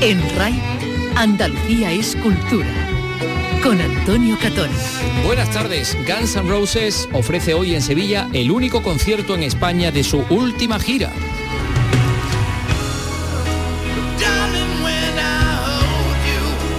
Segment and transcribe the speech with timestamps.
[0.00, 0.54] En RAI,
[1.16, 2.68] Andalucía es cultura.
[3.64, 4.70] Con Antonio Catón.
[5.26, 5.96] Buenas tardes.
[6.06, 10.78] Guns N' Roses ofrece hoy en Sevilla el único concierto en España de su última
[10.78, 11.10] gira.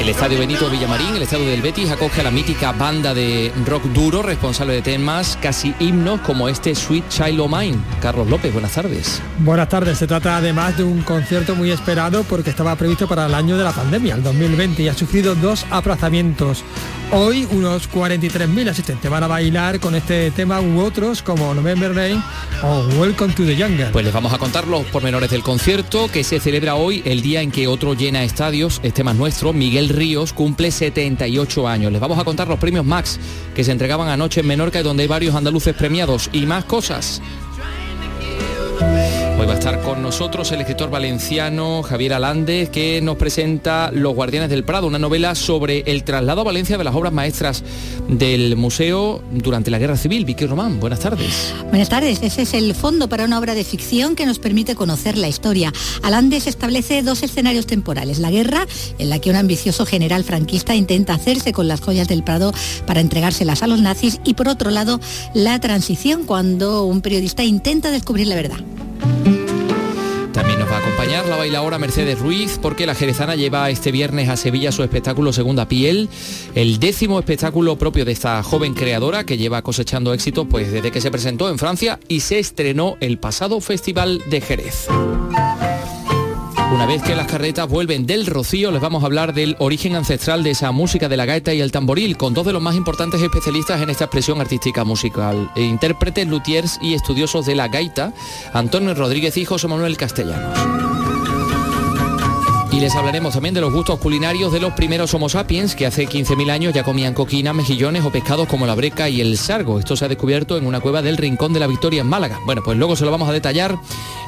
[0.01, 3.83] El Estadio Benito Villamarín, el Estadio del Betis, acoge a la mítica banda de rock
[3.83, 7.77] duro responsable de temas casi himnos como este Sweet Child O' Mine.
[8.01, 9.21] Carlos López, buenas tardes.
[9.37, 9.99] Buenas tardes.
[9.99, 13.63] Se trata además de un concierto muy esperado porque estaba previsto para el año de
[13.63, 16.63] la pandemia, el 2020, y ha sufrido dos aplazamientos.
[17.13, 22.23] Hoy unos 43.000 asistentes van a bailar con este tema u otros como November Rain
[22.63, 23.87] o Welcome to the Jungle.
[23.91, 27.41] Pues les vamos a contar los pormenores del concierto que se celebra hoy, el día
[27.41, 31.91] en que otro llena estadios, este más nuestro, Miguel Ríos, cumple 78 años.
[31.91, 33.19] Les vamos a contar los premios Max
[33.53, 37.21] que se entregaban anoche en Menorca y donde hay varios andaluces premiados y más cosas.
[39.41, 44.13] Hoy va a estar con nosotros el escritor valenciano Javier Alández, que nos presenta Los
[44.13, 47.63] Guardianes del Prado, una novela sobre el traslado a Valencia de las obras maestras
[48.07, 50.25] del museo durante la Guerra Civil.
[50.25, 51.55] Vicky Román, buenas tardes.
[51.69, 55.17] Buenas tardes, ese es el fondo para una obra de ficción que nos permite conocer
[55.17, 55.73] la historia.
[56.03, 58.67] Alández establece dos escenarios temporales, la guerra,
[58.99, 62.53] en la que un ambicioso general franquista intenta hacerse con las joyas del Prado
[62.85, 64.99] para entregárselas a los nazis, y por otro lado,
[65.33, 68.59] la transición, cuando un periodista intenta descubrir la verdad.
[70.41, 74.27] También nos va a acompañar la bailadora Mercedes Ruiz porque la jerezana lleva este viernes
[74.27, 76.09] a Sevilla su espectáculo Segunda Piel,
[76.55, 80.99] el décimo espectáculo propio de esta joven creadora que lleva cosechando éxito pues desde que
[80.99, 84.87] se presentó en Francia y se estrenó el pasado Festival de Jerez.
[86.71, 90.41] Una vez que las carretas vuelven del rocío, les vamos a hablar del origen ancestral
[90.41, 93.21] de esa música de la gaita y el tamboril, con dos de los más importantes
[93.21, 98.13] especialistas en esta expresión artística musical, e intérpretes, luthiers y estudiosos de la gaita,
[98.53, 101.00] Antonio Rodríguez y José Manuel Castellanos.
[102.81, 106.07] Y les hablaremos también de los gustos culinarios de los primeros Homo sapiens que hace
[106.07, 109.77] 15.000 años ya comían coquina, mejillones o pescados como la breca y el sargo.
[109.77, 112.39] Esto se ha descubierto en una cueva del Rincón de la Victoria en Málaga.
[112.43, 113.77] Bueno, pues luego se lo vamos a detallar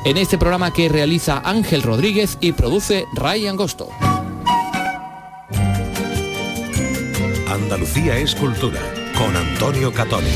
[0.06, 3.90] en este programa que realiza Ángel Rodríguez y produce Ray Angosto.
[7.50, 8.82] Andalucía es cultura
[9.18, 10.30] con Antonio Catoni.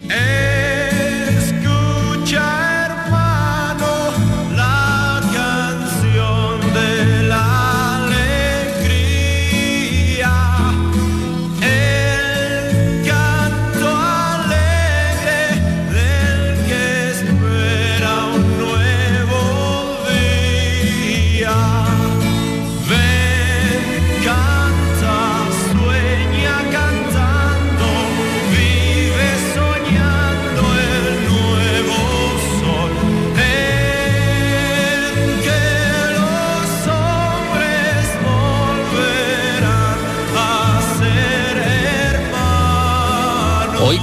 [0.00, 0.45] Escucha,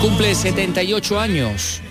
[0.04, 1.82] cumple 78 años.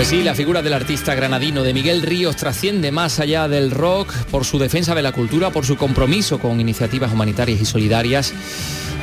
[0.00, 4.14] Pues sí, la figura del artista granadino de Miguel Ríos trasciende más allá del rock
[4.30, 8.32] por su defensa de la cultura, por su compromiso con iniciativas humanitarias y solidarias.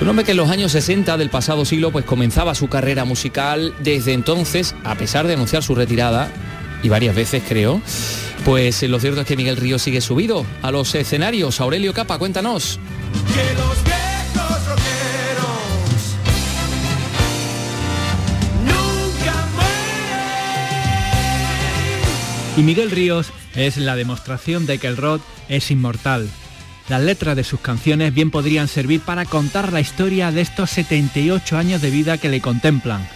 [0.02, 3.76] Un hombre que en los años 60 del pasado siglo pues comenzaba su carrera musical.
[3.84, 6.32] Desde entonces, a pesar de anunciar su retirada,
[6.82, 7.80] y varias veces creo,
[8.44, 11.62] pues lo cierto es que Miguel Ríos sigue subido a los escenarios.
[11.62, 12.80] Aurelio Capa, cuéntanos.
[22.58, 26.28] Y Miguel Ríos es la demostración de que el rock es inmortal.
[26.90, 31.56] Las letras de sus canciones bien podrían servir para contar la historia de estos 78
[31.56, 33.08] años de vida que le contemplan.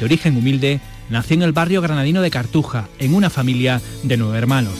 [0.00, 4.38] De origen humilde, nació en el barrio granadino de Cartuja, en una familia de nueve
[4.38, 4.74] hermanos.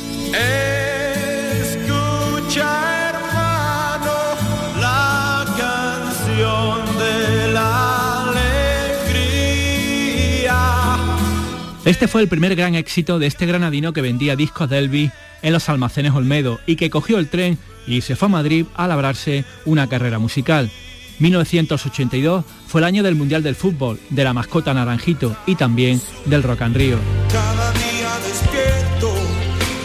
[11.91, 15.11] Este fue el primer gran éxito de este granadino que vendía discos de Elvis
[15.43, 18.87] en los almacenes Olmedo y que cogió el tren y se fue a Madrid a
[18.87, 20.71] labrarse una carrera musical.
[21.19, 26.45] 1982 fue el año del Mundial del Fútbol, de la mascota Naranjito y también del
[26.45, 26.97] Rock and Río.
[27.33, 29.13] Cada día despierto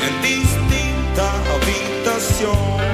[0.07, 2.86] en distinta habitación.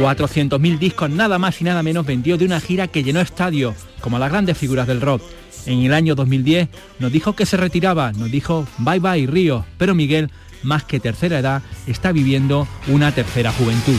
[0.00, 4.18] 400.000 discos nada más y nada menos vendió de una gira que llenó estadios, como
[4.18, 5.20] las grandes figuras del rock.
[5.66, 6.68] En el año 2010
[6.98, 10.30] nos dijo que se retiraba, nos dijo bye bye Río, pero Miguel,
[10.62, 13.98] más que tercera edad, está viviendo una tercera juventud.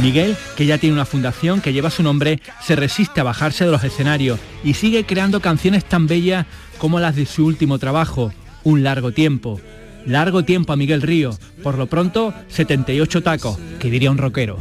[0.00, 3.72] Miguel, que ya tiene una fundación que lleva su nombre, se resiste a bajarse de
[3.72, 6.46] los escenarios y sigue creando canciones tan bellas
[6.78, 8.32] como las de su último trabajo,
[8.64, 9.60] Un largo tiempo.
[10.08, 14.58] Largo tiempo a Miguel Río, por lo pronto 78 tacos, que diría un rockero.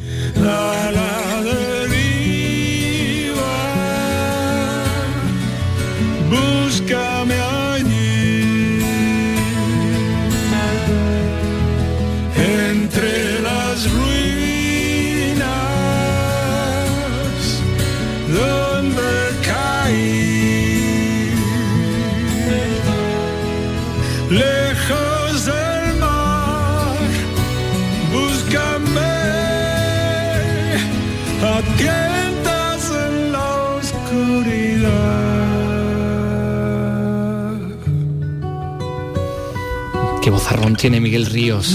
[40.28, 41.74] Qué bozarrón tiene Miguel Ríos.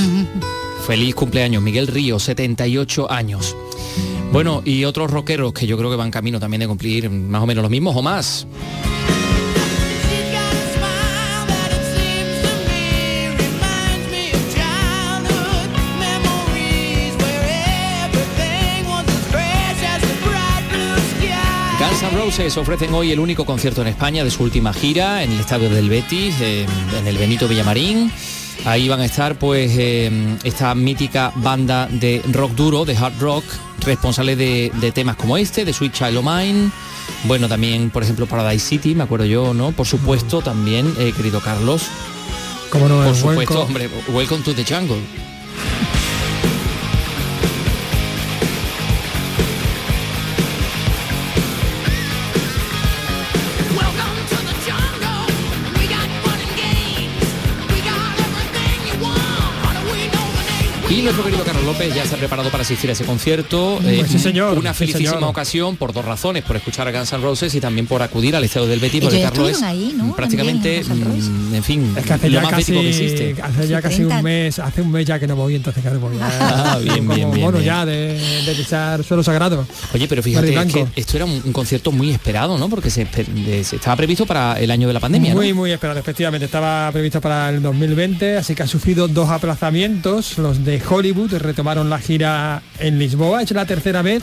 [0.87, 3.57] Feliz cumpleaños, Miguel Ríos, 78 años.
[4.31, 7.47] Bueno, y otros rockeros que yo creo que van camino también de cumplir más o
[7.47, 8.47] menos los mismos o más.
[21.81, 25.33] Guns N' Roses ofrecen hoy el único concierto en España de su última gira en
[25.33, 28.13] el estadio del Betis, en el Benito Villamarín.
[28.65, 33.45] Ahí van a estar pues eh, esta mítica banda de rock duro, de hard rock,
[33.85, 36.71] responsable de, de temas como este, de Sweet Child O' Mine.
[37.25, 39.73] Bueno, también, por ejemplo, Paradise City, me acuerdo yo, ¿no?
[39.73, 41.83] Por supuesto, también, eh, querido Carlos.
[42.71, 45.01] Como no, Por supuesto, Welcome- hombre, Welcome to the Jungle.
[60.93, 63.79] Y nuestro querido Carlos López ya se ha preparado para asistir a ese concierto.
[63.83, 65.31] Eh, Pues sí, señor, Una sí, felicísima señor.
[65.31, 68.45] ocasión por dos razones, por escuchar a Guns N' Roses y también por acudir al
[68.45, 70.15] estadio del Betis, porque Carlos es estuvieron ahí, ¿no?
[70.15, 73.37] prácticamente, También, en mm, en fin, Es que hace lo ya más casi, que existe.
[73.43, 74.17] hace ya casi 30.
[74.19, 76.29] un mes, hace un mes ya que no voy, entonces claro, voy a,
[76.75, 77.65] Ah, bien, como bien, bien, bien.
[77.65, 79.67] ya de, de pisar suelo sagrado.
[79.95, 82.69] Oye, pero fíjate que esto era un, un concierto muy esperado, ¿no?
[82.69, 85.55] Porque se, espe- de- se estaba previsto para el año de la pandemia, Muy, ¿no?
[85.55, 86.45] muy esperado, efectivamente.
[86.45, 90.37] Estaba previsto para el 2020, así que ha sufrido dos aplazamientos.
[90.37, 93.43] Los de Hollywood retomaron la gira en Lisboa.
[93.43, 94.23] Es la tercera vez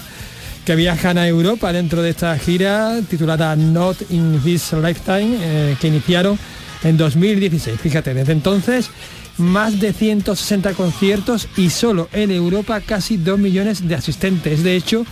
[0.65, 5.87] que viajan a Europa dentro de esta gira titulada Not in This Lifetime, eh, que
[5.87, 6.37] iniciaron
[6.83, 7.79] en 2016.
[7.79, 8.89] Fíjate, desde entonces
[9.37, 14.63] más de 160 conciertos y solo en Europa casi 2 millones de asistentes.
[14.63, 15.05] De hecho,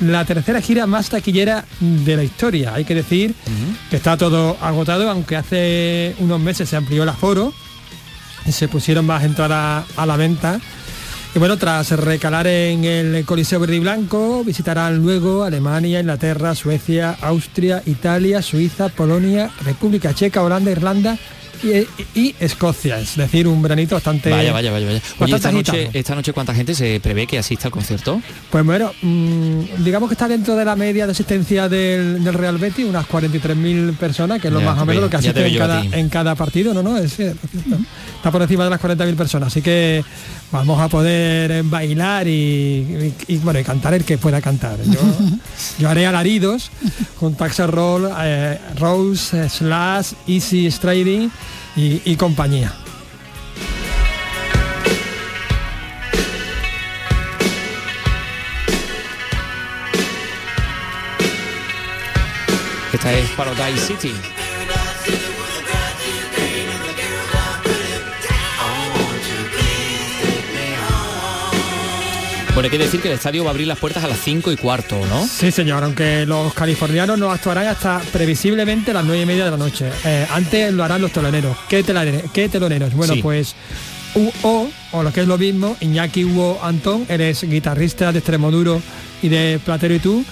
[0.00, 2.74] la tercera gira más taquillera de la historia.
[2.74, 3.34] Hay que decir
[3.90, 7.52] que está todo agotado, aunque hace unos meses se amplió el aforo
[8.46, 10.60] y se pusieron más entradas a la venta.
[11.34, 17.16] Y bueno, tras recalar en el Coliseo Verde y Blanco, visitarán luego Alemania, Inglaterra, Suecia,
[17.22, 21.18] Austria, Italia, Suiza, Polonia, República Checa, Holanda, Irlanda
[21.62, 21.86] y,
[22.18, 22.98] y Escocia.
[22.98, 24.30] Es decir, un veranito bastante...
[24.30, 25.00] Vaya, vaya, vaya, vaya.
[25.18, 28.20] Oye, esta noche, esta noche ¿cuánta gente se prevé que asista al concierto?
[28.50, 32.58] Pues bueno, mm, digamos que está dentro de la media de asistencia del, del Real
[32.58, 35.40] Betis, unas 43.000 personas, que es lo Ya más o menos lo que ya te
[35.44, 35.88] asiste en cada, ti.
[35.92, 36.82] en cada partido, ¿no?
[36.82, 40.04] no es, está por encima de las 40.000 personas, así que
[40.50, 44.78] vamos a poder eh, bailar y, y- y, bueno, y cantar el que pueda cantar.
[44.84, 45.00] Yo,
[45.78, 46.70] yo haré alaridos
[47.18, 51.30] junto a Axel Roll, eh, Rose, eh, Slash, Easy Strading
[51.76, 52.72] y, compañía.
[62.92, 64.12] Esta es Paradise City.
[72.62, 74.52] Bueno, hay que decir que el estadio va a abrir las puertas a las 5
[74.52, 75.26] y cuarto, ¿no?
[75.26, 79.56] Sí, señor, aunque los californianos no actuarán hasta previsiblemente las nueve y media de la
[79.56, 79.86] noche.
[80.04, 81.56] Eh, antes lo harán los teloneros.
[81.68, 82.94] ¿Qué, telare- qué teloneros?
[82.94, 83.20] Bueno, Sí.
[83.20, 83.56] pues
[84.14, 88.80] UO, o lo que es lo mismo, Iñaki Hugo Antón, eres guitarrista de Extremoduro
[89.22, 90.24] y de Platero y tú,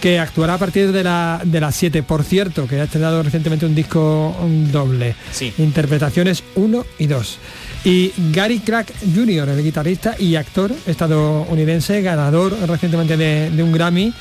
[0.00, 2.02] que actuará a partir de, la, de las 7.
[2.02, 4.34] Por cierto, que ha estrenado recientemente un disco
[4.72, 5.16] doble.
[5.32, 5.52] Sí.
[5.58, 7.38] Interpretaciones 1 y 2.
[7.84, 14.12] Y Gary Crack Jr., el guitarrista y actor estadounidense, ganador recientemente de, un Grammy,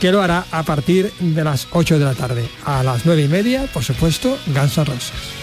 [0.00, 2.48] que lo hará a partir de las 8 de la tarde.
[2.64, 5.39] A las 9 y media, por supuesto, Guns N' Roses.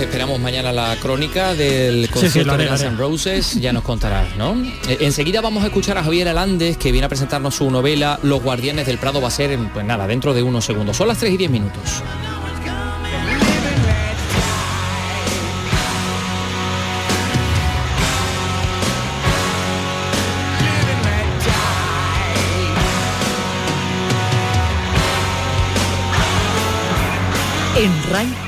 [0.00, 2.82] Esperamos mañana la crónica del concierto de Guns.
[2.82, 4.54] N' Roses, ya nos contarás, ¿no?
[4.88, 8.42] Eh, enseguida vamos a escuchar a Javier Alández, que viene a presentarnos su novela Los
[8.42, 10.96] Guardianes del Prado, va a ser, en, pues nada, dentro de unos segundos.
[10.96, 12.02] Son las 3 y 10 minutos.
[27.76, 28.47] En RAI,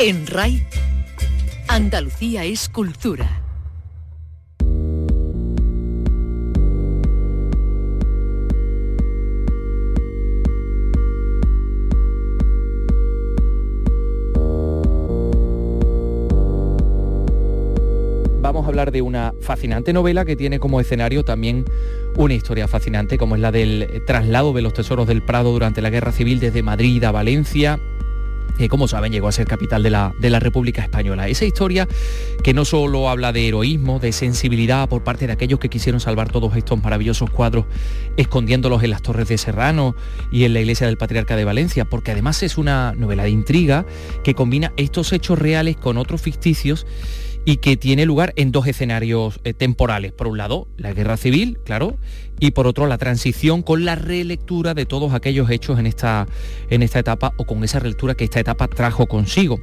[0.00, 0.64] En RAI,
[1.66, 3.42] Andalucía es cultura.
[18.40, 21.64] Vamos a hablar de una fascinante novela que tiene como escenario también
[22.14, 25.90] una historia fascinante, como es la del traslado de los tesoros del Prado durante la
[25.90, 27.80] Guerra Civil desde Madrid a Valencia
[28.58, 31.28] que como saben llegó a ser capital de la, de la República Española.
[31.28, 31.88] Esa historia
[32.42, 36.30] que no solo habla de heroísmo, de sensibilidad por parte de aquellos que quisieron salvar
[36.30, 37.66] todos estos maravillosos cuadros
[38.16, 39.94] escondiéndolos en las torres de Serrano
[40.32, 43.86] y en la iglesia del Patriarca de Valencia, porque además es una novela de intriga
[44.24, 46.86] que combina estos hechos reales con otros ficticios
[47.48, 50.12] y que tiene lugar en dos escenarios eh, temporales.
[50.12, 51.96] Por un lado, la guerra civil, claro,
[52.38, 56.26] y por otro, la transición con la relectura de todos aquellos hechos en esta,
[56.68, 59.60] en esta etapa o con esa relectura que esta etapa trajo consigo.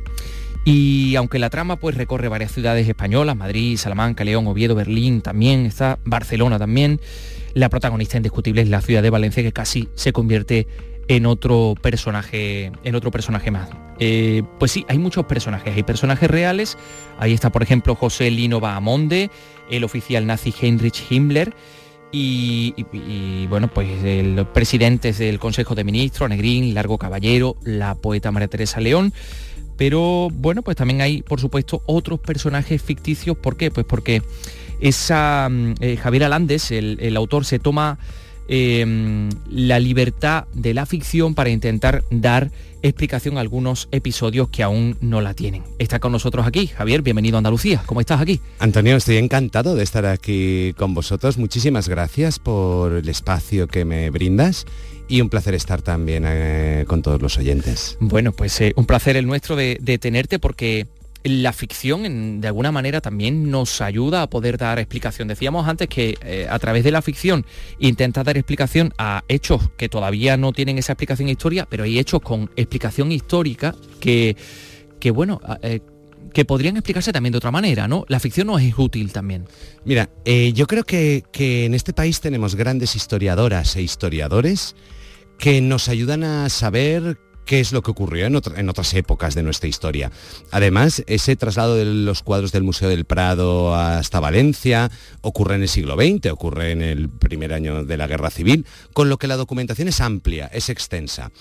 [0.65, 5.67] Y aunque la trama pues recorre varias ciudades españolas, Madrid, Salamanca, León, Oviedo, Berlín también,
[5.67, 6.99] está Barcelona también,
[7.53, 10.67] la protagonista indiscutible es la ciudad de Valencia que casi se convierte
[11.07, 13.69] en otro personaje, en otro personaje más.
[13.99, 16.77] Eh, pues sí, hay muchos personajes, hay personajes reales.
[17.19, 19.29] Ahí está, por ejemplo, José Lino Bahamonde,
[19.69, 21.53] el oficial nazi Heinrich Himmler.
[22.17, 22.73] Y,
[23.49, 28.79] bueno, pues el presidentes del Consejo de Ministros, Negrín, Largo Caballero, la poeta María Teresa
[28.79, 29.11] León.
[29.75, 33.35] Pero bueno, pues también hay, por supuesto, otros personajes ficticios.
[33.35, 33.69] ¿Por qué?
[33.69, 34.21] Pues porque
[34.79, 37.99] esa mm, eh, Javier Alández, el, el autor, se toma
[38.47, 42.51] eh, la libertad de la ficción para intentar dar
[42.87, 45.63] explicación a algunos episodios que aún no la tienen.
[45.79, 46.67] Está con nosotros aquí.
[46.67, 47.81] Javier, bienvenido a Andalucía.
[47.85, 48.39] ¿Cómo estás aquí?
[48.59, 51.37] Antonio, estoy encantado de estar aquí con vosotros.
[51.37, 54.65] Muchísimas gracias por el espacio que me brindas
[55.07, 57.97] y un placer estar también eh, con todos los oyentes.
[57.99, 60.87] Bueno, pues eh, un placer el nuestro de, de tenerte porque
[61.25, 65.27] la ficción de alguna manera también nos ayuda a poder dar explicación.
[65.27, 67.47] Decíamos antes que eh, a través de la ficción
[67.79, 72.21] intenta dar explicación a hechos que todavía no tienen esa explicación histórica, pero hay hechos
[72.21, 74.37] con explicación histórica que,
[74.99, 75.79] que bueno, eh,
[76.31, 78.05] que podrían explicarse también de otra manera, ¿no?
[78.07, 79.45] La ficción nos es útil también.
[79.83, 84.75] Mira, eh, yo creo que, que en este país tenemos grandes historiadoras e historiadores
[85.39, 89.43] que nos ayudan a saber qué es lo que ocurrió en, en otras épocas de
[89.43, 90.11] nuestra historia.
[90.51, 95.69] Además, ese traslado de los cuadros del Museo del Prado hasta Valencia ocurre en el
[95.69, 99.37] siglo XX, ocurre en el primer año de la Guerra Civil, con lo que la
[99.37, 101.31] documentación es amplia, es extensa.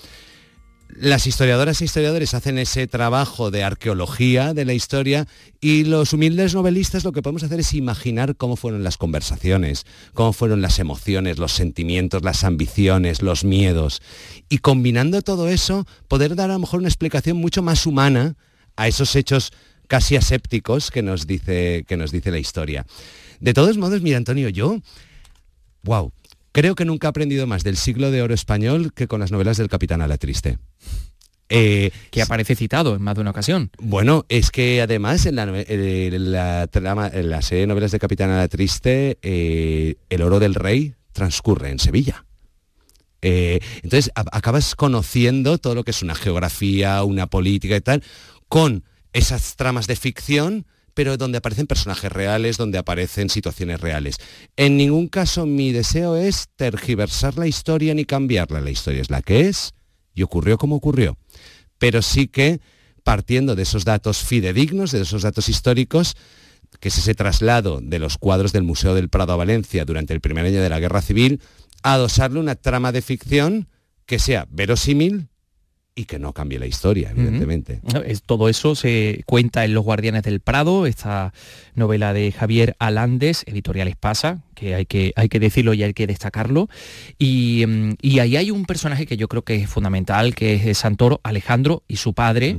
[0.87, 5.27] Las historiadoras e historiadores hacen ese trabajo de arqueología de la historia
[5.59, 10.31] y los humildes novelistas lo que podemos hacer es imaginar cómo fueron las conversaciones, cómo
[10.31, 14.01] fueron las emociones, los sentimientos, las ambiciones, los miedos.
[14.47, 18.35] Y combinando todo eso, poder dar a lo mejor una explicación mucho más humana
[18.75, 19.51] a esos hechos
[19.87, 22.85] casi asépticos que nos dice, que nos dice la historia.
[23.39, 24.79] De todos modos, mira Antonio, yo,
[25.83, 26.11] wow,
[26.55, 29.57] creo que nunca he aprendido más del siglo de oro español que con las novelas
[29.57, 30.57] del Capitán a la Triste.
[31.49, 33.71] Eh, Que aparece citado en más de una ocasión.
[33.77, 37.91] bueno, es que además en la, nove- eh, la trama- en la serie de novelas
[37.91, 42.23] de Capitán a la Triste, eh, El oro del rey transcurre en Sevilla.
[43.21, 48.01] Eh, entonces a- acabas conociendo todo lo que es una geografía, una política y tal,
[48.47, 54.17] con esas tramas de ficción, pero donde aparecen personajes reales, donde aparecen situaciones reales.
[54.55, 58.61] En ningún caso mi deseo es tergiversar la historia ni cambiarla.
[58.61, 59.73] La historia es la que es
[60.15, 61.17] y ocurrió como ocurrió.
[61.77, 62.61] Pero sí que
[63.03, 66.15] partiendo de esos datos fidedignos, de esos datos históricos,
[66.79, 70.21] que es ese traslado de los cuadros del Museo del Prado a Valencia durante el
[70.21, 71.41] primer año de la Guerra Civil,
[71.83, 73.67] adosarle una trama de ficción
[74.05, 75.27] que sea verosímil,
[75.97, 77.79] y que no cambie la historia, evidentemente.
[78.25, 81.33] Todo eso se cuenta en Los Guardianes del Prado, esta
[81.73, 86.05] novela de Javier Alandes, editorial Espasa, que hay que, hay que decirlo y hay que
[86.05, 86.67] destacarlo.
[87.17, 90.77] Y, mm, y ahí hay un personaje que yo creo que es fundamental, que es
[90.77, 92.57] Santoro Alejandro y su padre.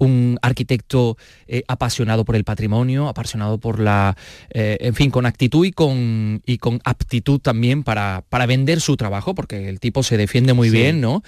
[0.00, 1.16] Un arquitecto
[1.46, 4.16] eh, apasionado por el patrimonio, apasionado por la,
[4.50, 8.96] eh, en fin, con actitud y con, y con aptitud también para, para vender su
[8.96, 10.76] trabajo, porque el tipo se defiende muy Sí.
[10.76, 11.22] bien, ¿no?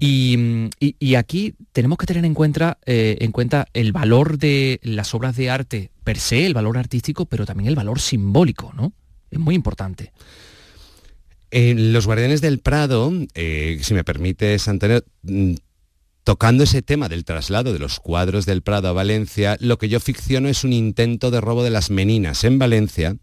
[0.00, 4.80] Y, y- y aquí tenemos que tener en cuenta, eh, en cuenta el valor de
[4.82, 8.92] las obras de arte per se, el valor artístico, pero también el valor simbólico, ¿no?
[9.30, 10.12] Es muy importante.
[11.50, 15.52] En Los Guardianes del Prado, eh, si me permites, Antonio, mm,
[16.24, 20.00] tocando ese tema del traslado de los cuadros del Prado a Valencia, lo que yo
[20.00, 23.16] ficciono es un intento de robo de las meninas en Valencia,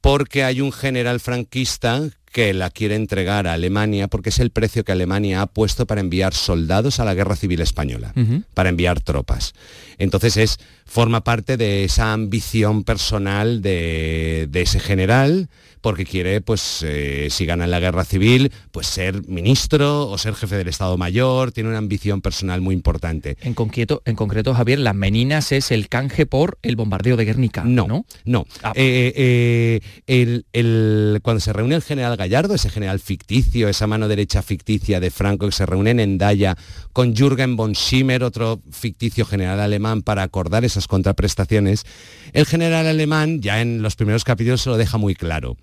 [0.00, 4.82] porque hay un general franquista que la quiere entregar a Alemania porque es el precio
[4.84, 8.12] que Alemania ha puesto para enviar soldados a la guerra civil española,
[8.54, 9.52] para enviar tropas.
[9.98, 15.48] Entonces es, forma parte de esa ambición personal de, de ese general
[15.84, 20.34] porque quiere, pues, eh, si gana en la guerra civil, pues ser ministro o ser
[20.34, 23.36] jefe del Estado Mayor, tiene una ambición personal muy importante.
[23.42, 27.64] En concreto, en concreto, Javier, las meninas es el canje por el bombardeo de Guernica.
[27.64, 28.06] No, ¿no?
[28.24, 28.46] no.
[28.62, 28.72] Ah.
[28.74, 34.08] Eh, eh, el- el- cuando se reúne el general Gallardo, ese general ficticio, esa mano
[34.08, 36.56] derecha ficticia de Franco, que se reúne en Endaya
[36.94, 41.84] con Jürgen von Schimmer, otro ficticio general alemán, para acordar esas contraprestaciones,
[42.32, 45.58] el general alemán ya en los primeros capítulos se lo deja muy claro.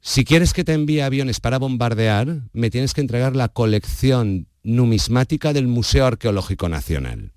[0.00, 5.52] Si quieres que te envíe aviones para bombardear, me tienes que entregar la colección numismática
[5.52, 7.32] del Museo Arqueológico Nacional.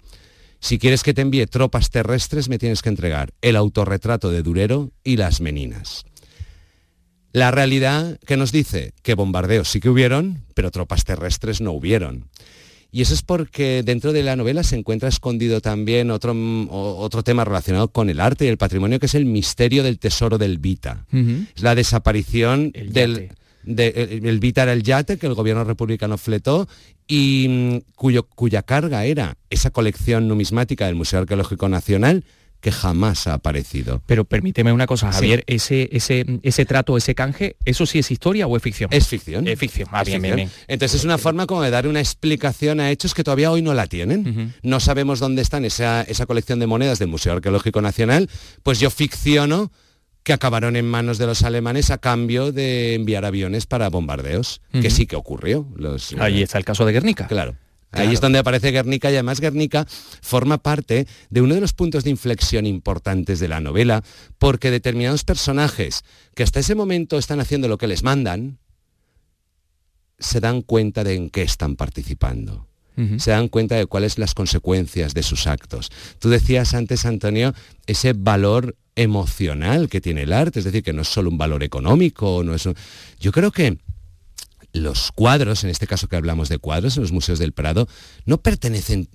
[0.60, 4.92] Si quieres que te envíe tropas terrestres, me tienes que entregar el autorretrato de Durero
[5.04, 6.06] y las meninas.
[7.34, 12.28] La realidad que nos dice que bombardeos sí que hubieron, pero tropas terrestres no hubieron.
[12.92, 17.24] Y eso es porque dentro de la novela se encuentra escondido también otro, mm, otro
[17.24, 20.58] tema relacionado con el arte y el patrimonio, que es el misterio del tesoro del
[20.58, 21.06] Vita.
[21.56, 23.14] Es la desaparición El del...
[23.64, 26.68] de- el, el Vita era el yate que el gobierno republicano fletó
[27.08, 32.26] y mm, cuyo, cuya carga era esa colección numismática del Museo Arqueológico Nacional
[32.62, 34.02] que jamás ha aparecido.
[34.06, 35.16] Pero permíteme una cosa, Sí.
[35.18, 38.90] Javier, ese, ese, ese trato, ese canje, ¿eso sí es historia o es ficción?
[38.94, 39.48] Es ficción.
[39.48, 39.90] Es ficción.
[39.92, 40.50] Ah, Es bien, bien, ficción.
[40.58, 40.66] bien.
[40.68, 43.74] Entonces es una forma como de dar una explicación a hechos que todavía hoy no
[43.74, 44.54] la tienen.
[44.62, 48.30] No sabemos dónde están esa, esa colección de monedas del Museo Arqueológico Nacional.
[48.64, 49.72] Pues yo ficciono
[50.24, 54.92] que acabaron en manos de los alemanes a cambio de enviar aviones para bombardeos, que
[54.92, 55.68] sí que ocurrió.
[55.76, 57.26] Los, Ahí está el caso de Guernica.
[57.28, 57.56] Claro.
[57.92, 58.08] Claro.
[58.08, 59.86] Ahí es donde aparece Guernica y además Guernica
[60.22, 64.02] forma parte de uno de los puntos de inflexión importantes de la novela,
[64.40, 68.60] porque determinados personajes que hasta ese momento están haciendo lo que les mandan,
[70.20, 72.68] se dan cuenta de en qué están participando.
[73.18, 75.90] Se dan cuenta de cuáles las consecuencias de sus actos.
[76.20, 77.52] Tú decías antes, Antonio,
[77.88, 81.64] ese valor emocional que tiene el arte, es decir, que no es solo un valor
[81.64, 82.76] económico, no es un-
[83.20, 83.80] Yo creo que
[84.74, 87.88] los cuadros, en este caso que hablamos de cuadros en los museos del Prado,
[88.26, 89.10] no pertenecen,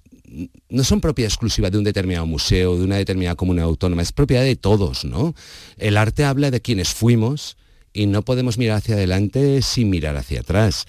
[0.68, 4.42] no son propiedad exclusiva de un determinado museo, de una determinada comunidad autónoma, es propiedad
[4.42, 5.34] de todos, ¿no?
[5.76, 7.56] El arte habla de quienes fuimos
[7.92, 10.86] y no podemos mirar hacia adelante sin mirar hacia atrás.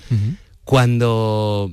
[0.63, 1.71] Cuando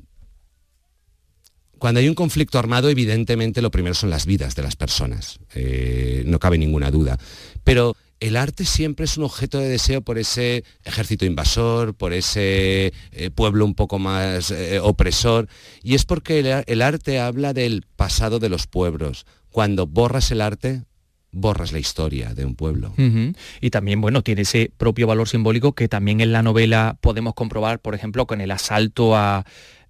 [1.78, 6.22] cuando hay un conflicto armado, evidentemente lo primero son las vidas de las personas, eh,
[6.24, 7.18] no cabe ninguna duda.
[7.62, 12.92] Pero el arte siempre es un objeto de deseo por ese ejército invasor, por ese
[13.12, 15.48] eh, pueblo un poco más eh, opresor,
[15.82, 19.26] y es porque el, ar- el arte habla del pasado de los pueblos.
[19.50, 20.82] Cuando borras el arte,
[21.30, 22.94] borras la historia de un pueblo.
[23.60, 27.80] Y también, bueno, tiene ese propio valor simbólico que también en la novela podemos comprobar,
[27.80, 29.44] por ejemplo, con el asalto a,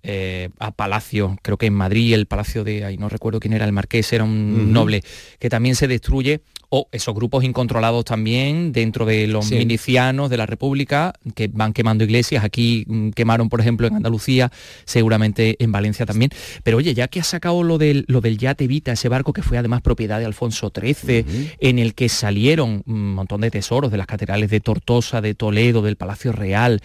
[0.05, 3.65] eh, a Palacio, creo que en Madrid, el Palacio de, ahí no recuerdo quién era,
[3.65, 5.03] el Marqués, era un noble,
[5.39, 6.43] que también se destruye,
[6.77, 9.55] o esos grupos incontrolados también dentro de los Sí.
[9.57, 14.51] milicianos de la República, que van quemando iglesias, aquí mm, quemaron, por ejemplo, en Andalucía,
[14.85, 16.31] seguramente en Valencia también.
[16.65, 19.43] Pero oye, ya que has sacado lo del, lo del yate Vita, ese barco que
[19.43, 21.31] fue además propiedad de Alfonso XIII, Ujú.
[21.61, 25.81] en el que salieron un montón de tesoros de las catedrales de Tortosa, de Toledo,
[25.81, 26.83] del Palacio Real.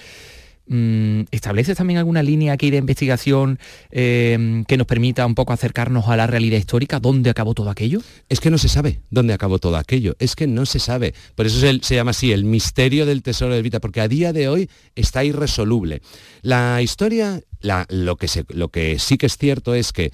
[0.72, 3.58] Mm, ¿Estableces también alguna línea aquí de investigación
[3.90, 7.00] eh, que nos permita un poco acercarnos a la realidad histórica?
[7.00, 8.02] ¿Dónde acabó todo aquello?
[8.30, 11.16] Es que no se sabe dónde acabó todo aquello, es que no se sabe.
[11.34, 14.48] Por eso se, llama así, el misterio del tesoro del Vita, porque a día de
[14.48, 16.04] hoy está irresoluble.
[16.44, 17.42] La historia,
[17.90, 20.12] lo, que sí que es cierto es que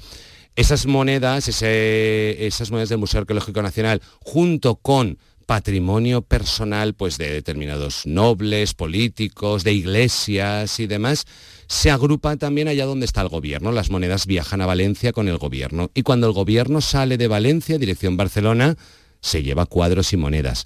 [0.56, 8.06] esas monedas, esas monedas del Museo Arqueológico Nacional, junto con patrimonio personal pues de determinados
[8.06, 11.26] nobles, políticos, de iglesias y demás,
[11.68, 13.72] se agrupa también allá donde está el gobierno.
[13.72, 17.78] Las monedas viajan a Valencia con el gobierno y cuando el gobierno sale de Valencia,
[17.78, 18.76] dirección Barcelona,
[19.22, 20.66] se lleva cuadros y monedas.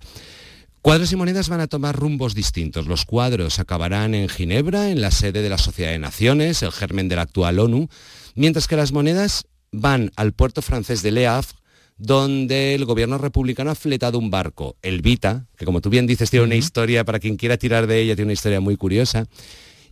[0.81, 2.87] Cuadros y monedas van a tomar rumbos distintos.
[2.87, 7.09] Los cuadros acabarán en Ginebra, en la sede de la Sociedad de Naciones, el germen
[7.09, 7.89] de la actual ONU,
[8.35, 11.58] mientras que las monedas van al puerto francés de Le Havre,
[11.99, 16.31] donde el gobierno republicano ha fletado un barco, el Vita, que como tú bien dices
[16.31, 19.27] tiene una historia, para quien quiera tirar de ella, tiene una historia muy curiosa,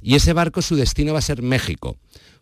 [0.01, 1.97] y ese barco su destino va a ser México,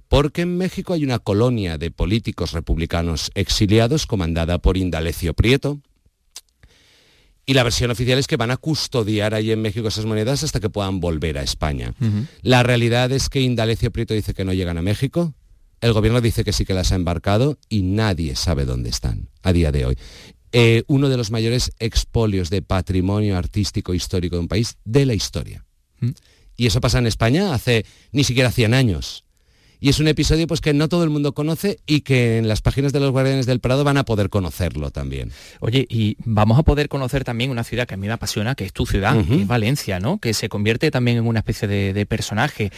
[0.08, 5.80] porque en México hay una colonia de políticos republicanos exiliados comandada por Indalecio Prieto,
[7.48, 10.60] y la versión oficial es que van a custodiar ahí en México esas monedas hasta
[10.60, 11.94] que puedan volver a España.
[12.42, 15.34] La realidad es que Indalecio Prieto dice que no llegan a México,
[15.82, 19.54] el gobierno dice que sí que las ha embarcado y nadie sabe dónde están a
[19.54, 19.98] día de hoy.
[20.52, 25.14] Eh, uno de los mayores expolios de patrimonio artístico histórico de un país de la
[25.14, 25.66] historia.
[26.56, 29.26] Y eso pasa en España hace ni siquiera 100 años.
[29.80, 32.62] Y es un episodio pues, que no todo el mundo conoce y que en las
[32.62, 35.32] páginas de los Guardianes del Prado van a poder conocerlo también.
[35.60, 38.66] Oye, y vamos a poder conocer también una ciudad que a mí me apasiona, que
[38.66, 40.20] es tu ciudad, que es Valencia, ¿no?
[40.20, 42.72] Que se convierte también en una especie de, de personaje.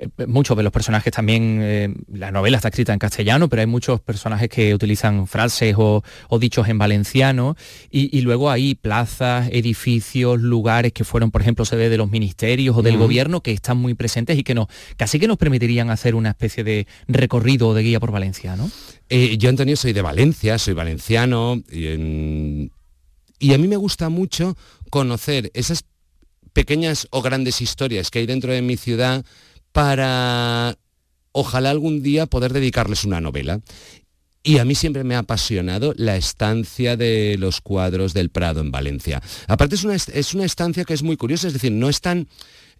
[0.00, 3.66] Eh, muchos de los personajes también, eh, la novela está escrita en castellano, pero hay
[3.66, 7.54] muchos personajes que utilizan frases o, o dichos en valenciano.
[7.90, 12.76] Y, y, luego hay plazas, edificios, lugares que fueron, por ejemplo, sede de los ministerios
[12.76, 16.14] o del gobierno que están muy presentes y que no, casi que nos permitirían hacer
[16.14, 18.70] una especie de recorrido o de guía por Valencia, ¿no?
[19.10, 22.70] Eh, yo, Antonio, soy de Valencia, soy valenciano, y,
[23.38, 24.56] y a mí me gusta mucho
[24.88, 25.84] conocer esas
[26.52, 29.24] pequeñas o grandes historias que hay dentro de mi ciudad
[29.72, 30.76] para,
[31.32, 33.60] ojalá algún día, poder dedicarles una novela.
[34.42, 38.70] Y a mí siempre me ha apasionado la estancia de los cuadros del Prado en
[38.70, 39.22] Valencia.
[39.48, 42.28] Aparte es una, es una estancia que es muy curiosa, es decir, no están...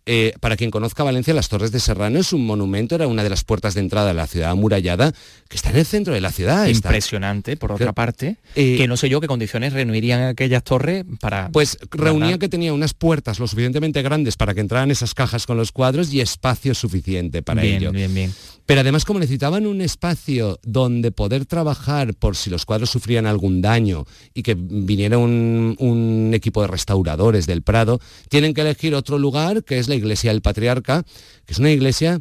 [0.06, 3.30] eh, para quien conozca Valencia, las Torres de Serrano es un monumento, era una de
[3.30, 5.12] las puertas de entrada a la ciudad amurallada,
[5.48, 6.68] que está en el centro de la ciudad.
[6.68, 11.04] está- Impresionante, por otra parte, Eh, que no sé yo qué condiciones reunirían aquellas torres
[11.20, 11.50] para...
[11.52, 15.56] Pues reunía que tenía unas puertas lo suficientemente grandes para que entraran esas cajas con
[15.56, 17.92] los cuadros y espacio suficiente para bien, ello.
[17.92, 18.32] bien, bien.
[18.66, 23.60] Pero además como necesitaban un espacio donde poder trabajar por si los cuadros sufrían algún
[23.60, 29.18] daño y que viniera un, un equipo de restauradores del Prado, tienen que elegir otro
[29.18, 31.04] lugar que es la iglesia del Patriarca,
[31.44, 32.20] que es una iglesia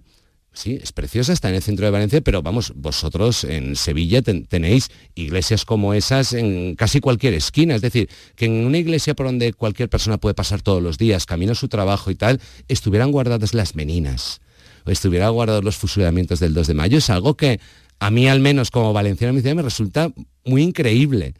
[0.51, 4.45] Sí, es preciosa, está en el centro de Valencia, pero vamos, vosotros en Sevilla ten-
[4.47, 7.75] tenéis iglesias como esas en casi cualquier esquina.
[7.75, 11.27] Es decir, que en una iglesia por donde cualquier persona puede pasar todos los días,
[11.27, 14.41] camino a su trabajo y tal, estuvieran guardadas las meninas
[14.85, 16.97] o estuvieran guardados los fusilamientos del 2 de mayo.
[16.97, 17.59] Es algo que
[17.99, 20.11] a mí, al menos como valenciano me resulta
[20.45, 21.35] muy increíble.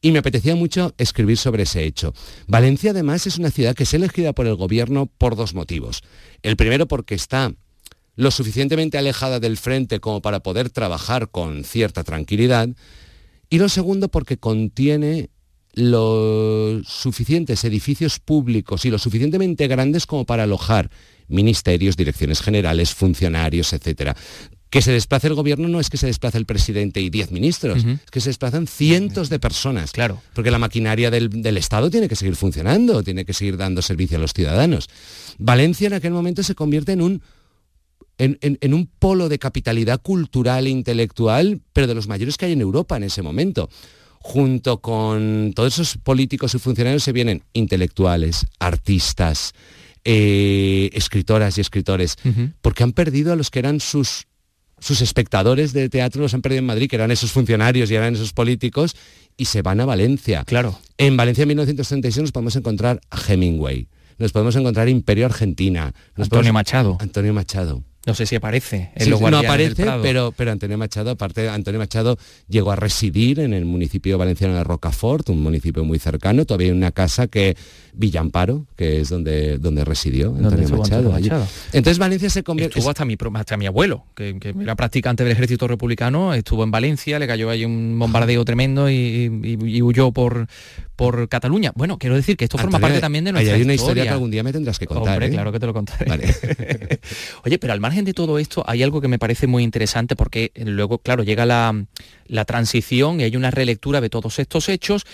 [0.00, 2.12] Y me apetecía mucho escribir sobre ese hecho.
[2.46, 6.02] Valencia además es una ciudad que es elegida por el gobierno por dos motivos.
[6.42, 7.52] El primero porque está
[8.14, 12.68] lo suficientemente alejada del frente como para poder trabajar con cierta tranquilidad.
[13.50, 15.30] Y lo segundo porque contiene
[15.74, 20.90] los suficientes edificios públicos y lo suficientemente grandes como para alojar
[21.28, 24.16] ministerios, direcciones generales, funcionarios, etcétera.
[24.70, 27.84] Que se desplace el gobierno no es que se desplace el presidente y diez ministros,
[27.84, 27.90] Ujú.
[28.04, 29.92] es que se desplazan cientos de personas.
[29.92, 30.20] Claro.
[30.34, 34.18] Porque la maquinaria del, del Estado tiene que seguir funcionando, tiene que seguir dando servicio
[34.18, 34.88] a los ciudadanos.
[35.38, 37.22] Valencia en aquel momento se convierte en un
[38.18, 42.46] en, en- en un polo de capitalidad cultural e intelectual, pero de los mayores que
[42.46, 43.68] hay en Europa en ese momento.
[44.20, 49.52] Junto con todos esos políticos y funcionarios se vienen intelectuales, artistas,
[50.04, 52.16] eh, escritoras y escritores,
[52.62, 54.26] porque han perdido a los que eran sus,
[54.86, 58.14] sus espectadores de teatro, los han perdido en Madrid, que eran esos funcionarios y eran
[58.14, 58.94] esos políticos,
[59.36, 60.44] y se van a Valencia.
[60.44, 60.78] Claro.
[60.96, 66.26] En Valencia en 1936 nos podemos encontrar a Hemingway, nos podemos encontrar Imperio Argentina, nos
[66.26, 66.96] Antonio podemos- Machado.
[67.00, 67.82] Antonio Machado.
[68.06, 70.02] No sé si aparece en Sí, los no Guardianes del aparece, Prado.
[70.02, 72.16] pero, pero Antonio Machado, aparte, Antonio Machado
[72.48, 76.44] llegó a residir en el municipio valenciano de Rocafort, un municipio muy cercano.
[76.44, 77.56] Todavía hay una casa que
[77.94, 81.08] Villamparo, que es donde, donde residió Antonio Machado.
[81.08, 81.10] Antonio.
[81.12, 81.46] Machado.
[81.72, 82.78] Entonces Valencia se convierte.
[82.78, 86.62] Estuvo hasta mi, pro- hasta mi abuelo, que, que era practicante del ejército republicano, estuvo
[86.62, 88.94] en Valencia, le cayó ahí un bombardeo tremendo y,
[89.42, 90.46] y- y huyó por,
[90.96, 91.72] por Cataluña.
[91.74, 94.02] Bueno, quiero decir que esto forma parte también de nuestra hay una historia historia.
[94.04, 95.14] que algún día me tendrás que contar.
[95.14, 95.30] Hombre, ¿eh?
[95.30, 96.06] claro que te lo contaré.
[96.06, 96.26] Vale.
[97.44, 100.50] Oye, pero al margen de todo esto hay algo que me parece muy interesante porque
[100.56, 101.84] luego, claro, llega la,
[102.26, 105.04] la transición y hay una relectura de todos estos hechos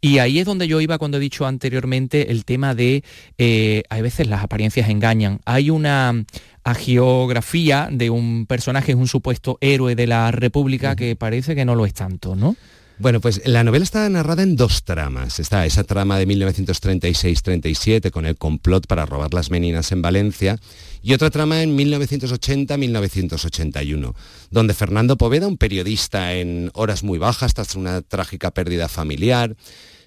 [0.00, 3.04] y ahí es donde yo iba cuando he dicho anteriormente el tema de,
[3.36, 5.40] eh, a veces las apariencias engañan.
[5.44, 6.24] Hay una
[6.64, 11.84] agiografía de un personaje, un supuesto héroe de la República que parece que no lo
[11.84, 12.56] es tanto, ¿no?
[13.00, 15.40] Bueno, pues la novela está narrada en dos tramas.
[15.40, 20.58] Está esa trama de 1936-37 con el complot para robar las meninas en Valencia
[21.02, 24.14] y otra trama en 1980-1981,
[24.50, 29.56] donde Fernando Poveda, un periodista en horas muy bajas tras una trágica pérdida familiar,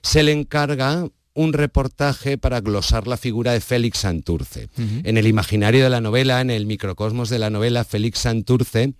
[0.03, 4.69] se le encarga un reportaje para glosar la figura de Félix Santurce.
[5.03, 8.93] En el imaginario de la novela, en el microcosmos de la novela, Félix Santurce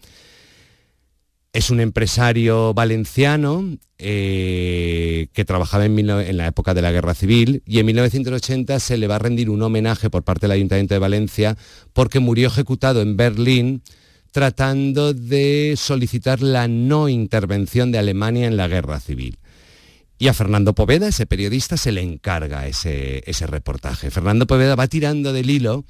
[1.54, 7.78] es un empresario valenciano eh, que trabajaba en, la época de la Guerra Civil y
[7.78, 11.56] en 1980 se le va a rendir un homenaje por parte del Ayuntamiento de Valencia
[11.94, 13.84] porque murió ejecutado en Berlín
[14.32, 19.38] tratando de solicitar la no intervención de Alemania en la Guerra Civil.
[20.18, 24.10] Y a Fernando Poveda, ese periodista, se le encarga ese, ese reportaje.
[24.10, 25.86] Fernando Poveda va tirando del hilo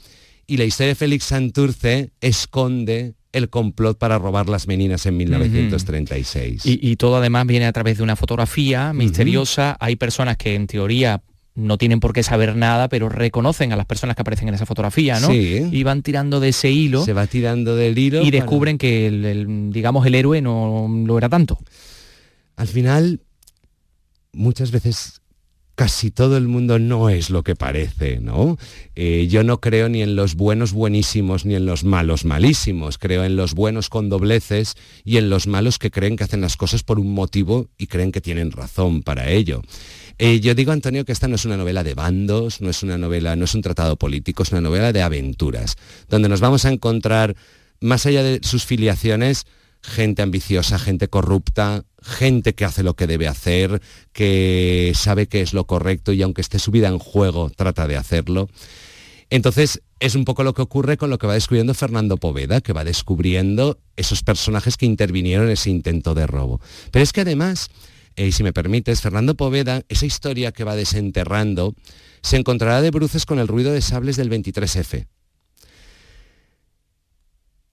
[0.46, 6.66] y la historia de Félix Santurce esconde el complot para robar las meninas en 1936.
[6.66, 9.76] y, y, todo además viene a través de una fotografía misteriosa.
[9.80, 11.22] Hay personas que en teoría
[11.56, 14.66] no tienen por qué saber nada, pero reconocen a las personas que aparecen en esa
[14.66, 15.28] fotografía, ¿no?
[15.28, 15.68] Sí.
[15.72, 17.04] Y van tirando de ese hilo.
[17.04, 18.22] Se va tirando del hilo.
[18.24, 21.60] Y descubren que, el, el, digamos, el héroe no lo era tanto.
[22.56, 23.22] Al final,
[24.32, 25.22] muchas veces
[25.76, 28.58] casi todo el mundo no es lo que parece, ¿no?
[28.96, 33.24] Eh, yo no creo ni en los buenos buenísimos ni en los malos malísimos, creo
[33.24, 36.84] en los buenos con dobleces y en los malos que creen que hacen las cosas
[36.84, 39.62] por un motivo y creen que tienen razón para ello.
[40.20, 43.00] Eh, yo digo, Antonio, que esta no es una novela de bandos, no es una
[43.00, 45.76] novela, no es un tratado político, es una novela de aventuras,
[46.08, 47.36] donde nos vamos a encontrar,
[47.80, 49.46] más allá de sus filiaciones,
[49.84, 53.82] gente ambiciosa, gente corrupta, gente que hace lo que debe hacer,
[54.14, 57.98] que sabe que es lo correcto y aunque esté su vida en juego, trata de
[57.98, 58.50] hacerlo.
[59.30, 62.74] Entonces, es un poco lo que ocurre con lo que va descubriendo Fernando Poveda, que
[62.74, 66.62] va descubriendo esos personajes que intervinieron en ese intento de robo.
[66.92, 67.70] Pero es que además,
[68.16, 71.74] eh, si me permites, Fernando Poveda, esa historia que va desenterrando,
[72.22, 75.08] se encontrará de bruces con el ruido de sables del 23F.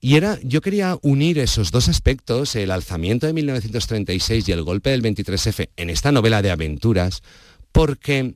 [0.03, 4.89] Y era, yo quería unir esos dos aspectos, el alzamiento de 1936 y el golpe
[4.89, 7.21] del 23F, en esta novela de aventuras,
[7.71, 8.33] porque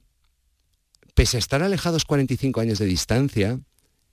[1.15, 3.59] pese a estar alejados 45 años de distancia,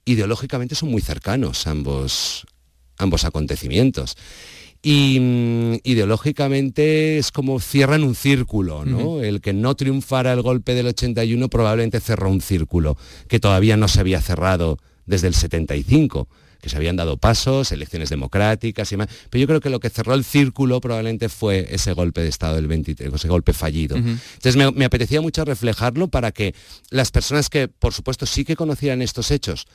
[0.03, 2.47] ideológicamente son muy cercanos ambos,
[2.97, 4.17] ambos acontecimientos.
[4.81, 8.97] Y mm, ideológicamente es como cierran un círculo, ¿no?
[8.97, 9.23] Uh -huh.
[9.23, 13.87] El que no triunfara el golpe del 81 probablemente cerró un círculo que todavía no
[13.87, 16.27] se había cerrado desde el 75
[16.63, 19.89] que se habían dado pasos, elecciones democráticas y demás, pero yo creo que lo que
[19.89, 23.97] cerró el círculo probablemente fue ese golpe de Estado del 23, ese golpe fallido.
[23.97, 24.19] Uh -huh.
[24.35, 26.55] Entonces me, me, apetecía mucho reflejarlo para que
[26.89, 29.67] las personas que, por supuesto, sí que conocieran estos hechos,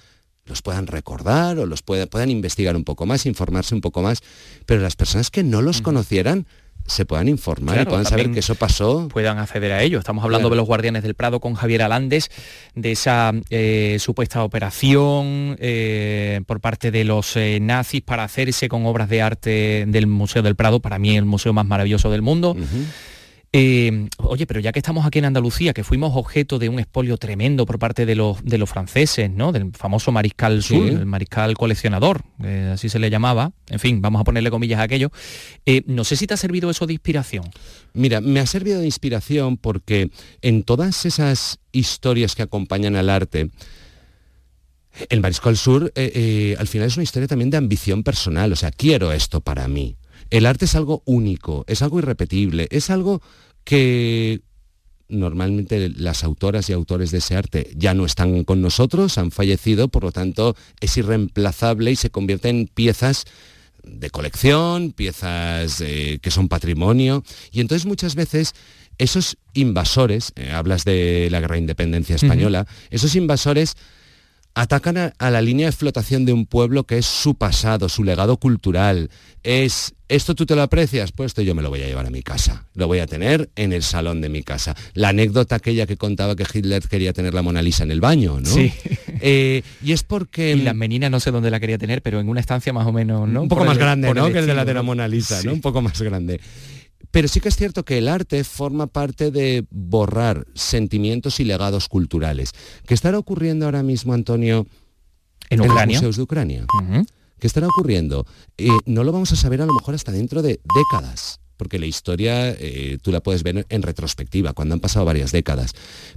[0.47, 4.23] los puedan recordar o los pueda, puedan investigar un poco más, informarse un poco más,
[4.65, 5.85] pero las personas que no los uh -huh.
[5.85, 6.47] conocieran,
[6.89, 9.09] se puedan informar claro, y puedan saber que eso pasó.
[9.09, 9.99] Puedan acceder a ello.
[9.99, 10.55] Estamos hablando claro.
[10.55, 12.31] de los Guardianes del Prado con Javier Alandes,
[12.75, 18.87] de esa eh, supuesta operación eh, por parte de los eh, nazis para hacerse con
[18.87, 22.53] obras de arte del Museo del Prado, para mí el museo más maravilloso del mundo.
[22.53, 22.85] Uh -huh.
[23.53, 27.17] Eh, oye, pero ya que estamos aquí en Andalucía, que fuimos objeto de un expolio
[27.17, 29.53] tremendo por parte de los, de los franceses, ¿no?
[29.53, 30.95] Del famoso mariscal sur, sí.
[30.95, 33.53] el mariscal coleccionador, eh, así se le llamaba.
[33.69, 35.11] En fin, vamos a ponerle comillas a aquello.
[35.65, 37.45] Eh, no sé si te ha servido eso de inspiración.
[37.95, 40.11] Mira, me ha servido de inspiración porque
[40.43, 43.51] en todas esas historias que acompañan al arte,
[45.09, 48.57] el Mariscal Sur eh, eh, al final es una historia también de ambición personal, o
[48.57, 49.97] sea, quiero esto para mí.
[50.31, 53.23] El arte es algo único, es algo irrepetible, es algo
[53.65, 54.41] que
[55.09, 59.89] normalmente las autoras y autores de ese arte ya no están con nosotros, han fallecido,
[59.89, 63.25] por lo tanto es irreemplazable y se convierte en piezas
[63.83, 68.55] de colección, piezas eh, que son patrimonio, y entonces muchas veces
[68.99, 72.87] esos invasores, eh, hablas de la guerra de independencia española, uh -huh.
[72.91, 73.77] esos invasores
[74.61, 78.03] atacan a, a, la línea de flotación de un pueblo que es su pasado, su
[78.03, 79.09] legado cultural.
[79.45, 82.11] Es, esto tú te lo aprecias, pues esto yo me lo voy a llevar a
[82.11, 82.67] mi casa.
[82.75, 84.75] Lo voy a tener en el salón de mi casa.
[84.95, 88.41] La anécdota aquella que contaba que Hitler quería tener la Mona Lisa en el baño,
[88.41, 88.51] ¿no?
[88.51, 88.73] Sí.
[89.21, 90.53] Eh, y es porque...
[90.53, 92.93] Y la menina no sé dónde la quería tener, pero en una estancia más o
[92.93, 93.43] menos, ¿no?
[93.43, 94.31] Un poco por más el, grande, ¿no?
[94.31, 95.47] Que el de la de la Mona Lisa, sí.
[95.49, 95.55] ¿no?
[95.55, 96.41] Un poco más grande.
[97.11, 101.89] Pero sí que es cierto que el arte forma parte de borrar sentimientos y legados
[101.89, 102.53] culturales.
[102.87, 104.67] ¿Qué estará ocurriendo ahora mismo, Antonio,
[105.51, 106.67] en, los museos de Ucrania?
[106.75, 107.07] Uh -huh.
[107.39, 108.27] ¿Qué estará ocurriendo?
[108.57, 111.87] Eh, no lo vamos a saber a lo mejor hasta dentro de décadas, porque la
[111.87, 115.73] historia eh, tú la puedes ver en retrospectiva, cuando han pasado varias décadas.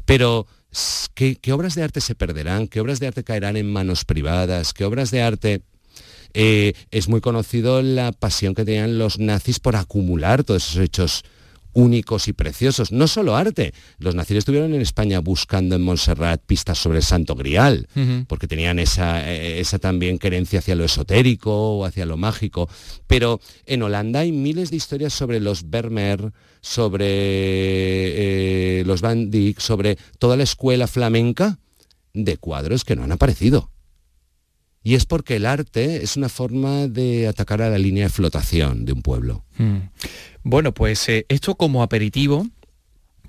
[0.06, 0.48] Pero,
[1.14, 2.68] ¿qué, ¿qué obras de arte se perderán?
[2.68, 4.74] ¿Qué obras de arte caerán en manos privadas?
[4.74, 5.62] ¿Qué obras de arte
[6.34, 11.24] eh, es muy conocido la pasión que tenían los nazis por acumular todos esos hechos
[11.74, 12.92] únicos y preciosos.
[12.92, 17.36] No solo arte, los nazis estuvieron en España buscando en Montserrat pistas sobre el Santo
[17.36, 17.88] Grial,
[18.28, 22.70] porque tenían esa, eh, esa también querencia hacia lo esotérico o hacia lo mágico.
[23.08, 29.60] Pero en Holanda hay miles de historias sobre los Vermeer, sobre eh, los Van Dyck,
[29.60, 31.60] sobre toda la escuela flamenca
[32.14, 33.72] de cuadros que no han aparecido.
[34.84, 38.86] Y es porque el arte es una forma de atacar a la línea de flotación
[38.86, 39.44] de un pueblo.
[39.58, 39.78] Mm.
[40.44, 42.48] Bueno, pues eh, esto como aperitivo,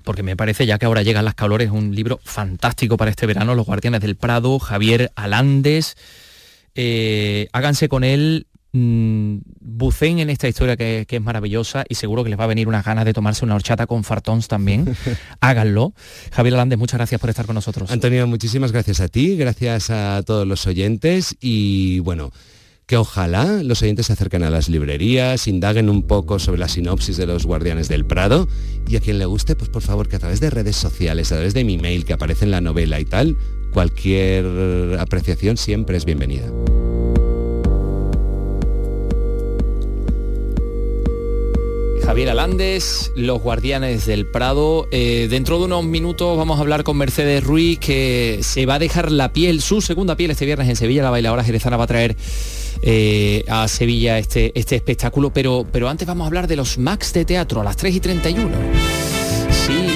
[0.03, 3.53] porque me parece ya que ahora llegan las calores, un libro fantástico para este verano,
[3.53, 5.95] Los Guardianes del Prado, Javier Alandes.
[6.75, 12.23] Eh, háganse con él, mm, bucen en esta historia que, que es maravillosa y seguro
[12.23, 14.95] que les va a venir unas ganas de tomarse una horchata con fartons también.
[15.39, 15.93] Háganlo.
[16.31, 17.91] Javier Alandes, muchas gracias por estar con nosotros.
[17.91, 22.31] Antonio, muchísimas gracias a ti, gracias a todos los oyentes y bueno,
[22.85, 27.17] que ojalá los oyentes se acerquen a las librerías, indaguen un poco sobre la sinopsis
[27.17, 28.47] de los Guardianes del Prado
[28.87, 31.35] y a quien le guste, pues por favor que a través de redes sociales, a
[31.35, 33.37] través de mi mail que aparece en la novela y tal,
[33.71, 36.51] cualquier apreciación siempre es bienvenida.
[42.05, 44.87] Javier Alandes, Los Guardianes del Prado.
[44.91, 48.79] Eh, dentro de unos minutos vamos a hablar con Mercedes Ruiz, que se va a
[48.79, 51.03] dejar la piel, su segunda piel este viernes en Sevilla.
[51.03, 52.15] La bailadora jerezana va a traer
[52.81, 57.13] eh, a Sevilla este, este espectáculo, pero, pero antes vamos a hablar de los Max
[57.13, 59.22] de teatro a las 3 y 31.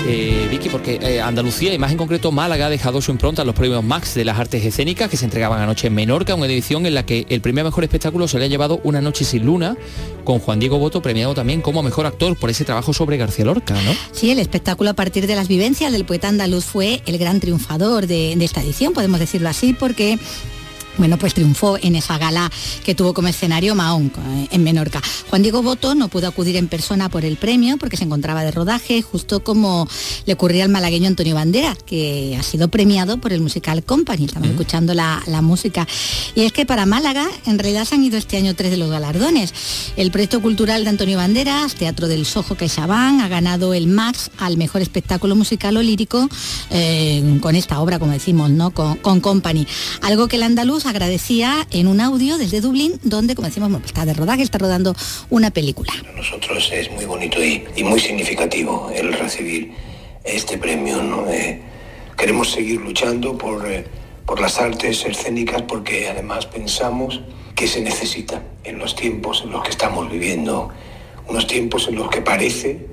[0.10, 3.48] Eh, Vicky, porque eh, Andalucía y más en concreto Málaga ha dejado su impronta en
[3.48, 6.86] los premios Max de las artes escénicas que se entregaban anoche en Menorca, una edición
[6.86, 9.76] en la que el primer mejor espectáculo se le ha llevado Una noche sin luna,
[10.24, 13.74] con Juan Diego Boto premiado también como mejor actor por ese trabajo sobre García Lorca,
[13.82, 13.92] ¿no?
[14.14, 18.08] Sí, el espectáculo a partir de las vivencias del poeta andaluz fue el gran triunfador
[18.08, 20.18] de esta edición, podemos decirlo así, porque
[20.98, 22.52] bueno, pues triunfó en esa gala
[22.84, 25.02] que tuvo como escenario Mahón eh, en Menorca.
[25.30, 28.52] Juan Diego Boto no pudo acudir en persona por el premio porque se encontraba de
[28.52, 29.88] rodaje, justo como
[30.26, 34.26] le ocurría al malagueño Antonio Banderas, que ha sido premiado por el Musical Company.
[34.26, 35.88] Estamos escuchando la, la música.
[36.36, 38.90] Y es que para Málaga, en realidad se han ido este año tres de los
[38.90, 39.54] galardones.
[39.96, 44.58] El proyecto cultural de Antonio Banderas, Teatro del Sojo CaixaBank, ha ganado el Max al
[44.58, 46.28] mejor espectáculo musical o lírico
[46.72, 48.72] eh, con esta obra, como decimos, ¿no?
[48.72, 49.68] Con, con Company.
[50.02, 54.06] Algo que el andaluz agradecía en un audio desde Dublín, donde, como decimos, bueno, está
[54.06, 54.96] de rodaje, está rodando
[55.30, 55.94] una película.
[56.16, 59.74] nosotros es muy bonito y, muy significativo el recibir
[60.24, 61.26] este premio.
[61.30, 61.62] Eh,
[62.18, 63.86] queremos seguir luchando por, eh,
[64.26, 67.22] por las artes escénicas porque además pensamos
[67.56, 70.70] que se necesita en los tiempos en los que estamos viviendo,
[71.28, 72.88] unos tiempos en los que parece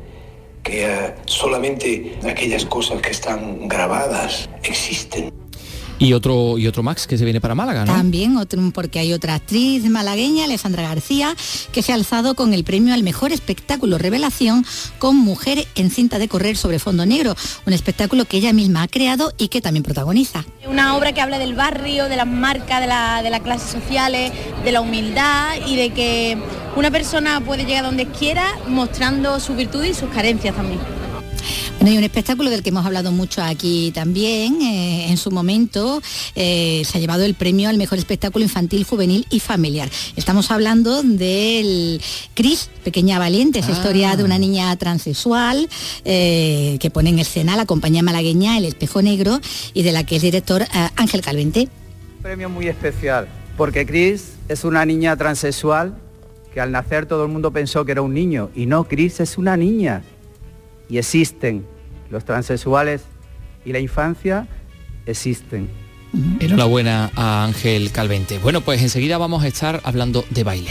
[0.63, 5.31] que eh, solamente aquellas cosas que están grabadas existen.
[5.99, 7.93] Y otro, y otro Max que se viene para Málaga, ¿no?
[7.93, 11.35] También otro, porque hay otra actriz malagueña, Alessandra García,
[11.73, 14.65] que se ha alzado con el premio al mejor espectáculo revelación
[14.99, 17.35] con Mujer en cinta de correr sobre fondo negro,
[17.67, 20.45] un espectáculo que ella misma ha creado y que también protagoniza.
[20.69, 24.33] Una obra que habla del barrio, de las marcas, de, la, de las clases sociales,
[24.65, 26.39] de la humildad y de que
[26.77, 30.81] una persona puede llegar donde quiera mostrando su virtud y sus carencias también.
[31.85, 34.63] Bueno, hay un espectáculo del que hemos hablado mucho aquí también.
[34.63, 36.01] eh, en su momento
[36.35, 39.91] eh, se ha llevado el premio al mejor espectáculo infantil, juvenil y familiar.
[40.17, 42.01] Estamos hablando del
[42.33, 43.77] Cris, Pequeña Valiente, esa Ah.
[43.77, 45.69] historia de una niña transexual
[46.07, 49.39] eh, que pone en escena la compañía malagueña El Espejo Negro
[49.75, 50.67] y de la que es director eh,
[50.97, 51.69] Ángel Calvente.
[52.23, 55.99] premio muy especial, porque Chris es una niña transexual
[56.55, 59.37] que al nacer todo el mundo pensó que era un niño, y no, Chris es
[59.37, 60.03] una niña.
[60.89, 61.67] Y existen
[62.11, 63.03] los transexuales
[63.65, 64.47] y la infancia
[65.07, 65.69] existen.
[66.39, 68.39] Enhorabuena a Ángel Calvente.
[68.39, 70.71] Bueno, pues enseguida vamos a estar hablando de baile.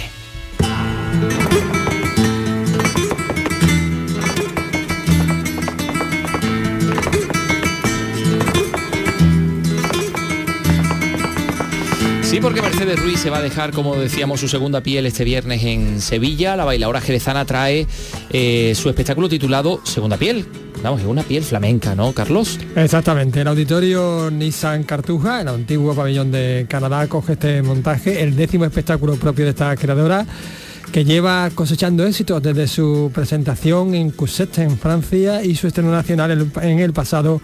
[12.34, 15.64] Sí, porque Mercedes Ruiz se va a dejar, como decíamos, su segunda piel este viernes
[15.64, 16.56] en Sevilla.
[16.56, 17.86] La bailadora jerezana trae
[18.32, 20.48] eh, su espectáculo titulado Segunda piel.
[20.84, 22.60] Vamos, es una piel flamenca, ¿no, Carlos?
[22.76, 28.66] Exactamente, el auditorio Nissan Cartuja, el antiguo pabellón de Canadá, coge este montaje, el décimo
[28.66, 30.26] espectáculo propio de esta creadora,
[30.92, 36.52] que lleva cosechando éxitos desde su presentación en Cusset, en Francia, y su estreno nacional
[36.62, 37.40] en el pasado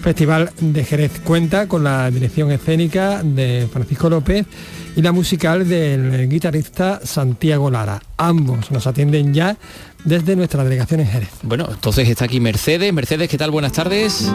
[0.00, 1.20] Festival de Jerez.
[1.24, 4.46] Cuenta con la dirección escénica de Francisco López
[4.94, 8.00] y la musical del guitarrista Santiago Lara.
[8.18, 9.56] Ambos nos atienden ya
[10.04, 11.30] desde nuestra delegación en Jerez.
[11.42, 12.92] Bueno, entonces está aquí Mercedes.
[12.92, 13.50] Mercedes, ¿qué tal?
[13.50, 14.30] Buenas tardes.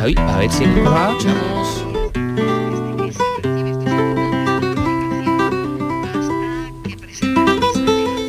[0.00, 1.84] Ay, a ver si escuchamos.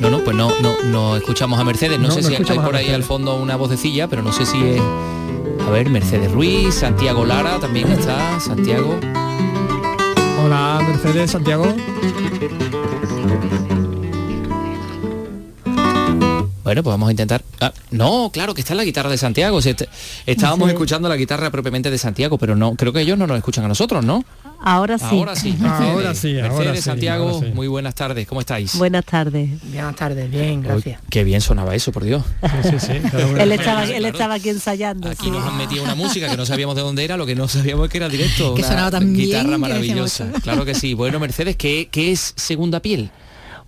[0.01, 1.99] No, no, pues no, no, no escuchamos a Mercedes.
[1.99, 4.45] No, No, sé no si hay por ahí al fondo una vocecilla, pero no sé
[4.45, 4.81] si es...
[5.67, 8.97] A ver, Mercedes Ruiz, Santiago Lara también está, Santiago.
[10.43, 11.75] Hola, Mercedes, Santiago.
[16.69, 17.41] Bueno, pues vamos a intentar...
[17.61, 19.59] Ah, no, claro, que está la guitarra de Santiago.
[19.59, 19.85] Si est-
[20.27, 20.73] estábamos Sí.
[20.73, 23.67] escuchando la guitarra propiamente de Santiago, pero no, creo que ellos no nos escuchan a
[23.67, 24.23] nosotros, ¿no?
[24.61, 25.05] Ahora sí.
[25.09, 25.55] Ahora sí.
[25.57, 25.89] Mercedes.
[25.89, 27.53] Ahora sí, ahora Mercedes, sí, Santiago, ahora sí.
[27.55, 28.77] muy buenas tardes, ¿cómo estáis?
[28.77, 29.49] Buenas tardes.
[29.63, 31.01] Buenas tardes, bien, gracias.
[31.09, 32.23] Qué bien sonaba eso, por Dios.
[32.61, 32.91] Sí, sí, sí.
[33.39, 35.09] Él estaba, él estaba aquí ensayando.
[35.09, 35.31] Aquí sí.
[35.31, 37.85] nos han metido una música que no sabíamos de dónde era, lo que no sabíamos
[37.85, 38.53] es que era directo.
[38.53, 40.27] Que una sonaba tan guitarra maravillosa.
[40.43, 40.93] Claro que sí.
[40.93, 43.09] Bueno, Mercedes, ¿qué, qué es Segunda Piel?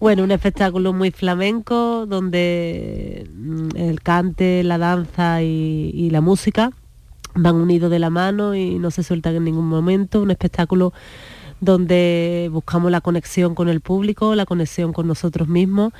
[0.01, 6.71] Bueno, un espectáculo muy flamenco donde mm, el cante, la danza y, la música
[7.35, 10.19] van unidos de la mano y no se sueltan en ningún momento.
[10.23, 10.91] Un espectáculo
[11.59, 15.93] donde buscamos la conexión con el público, la conexión con nosotros mismos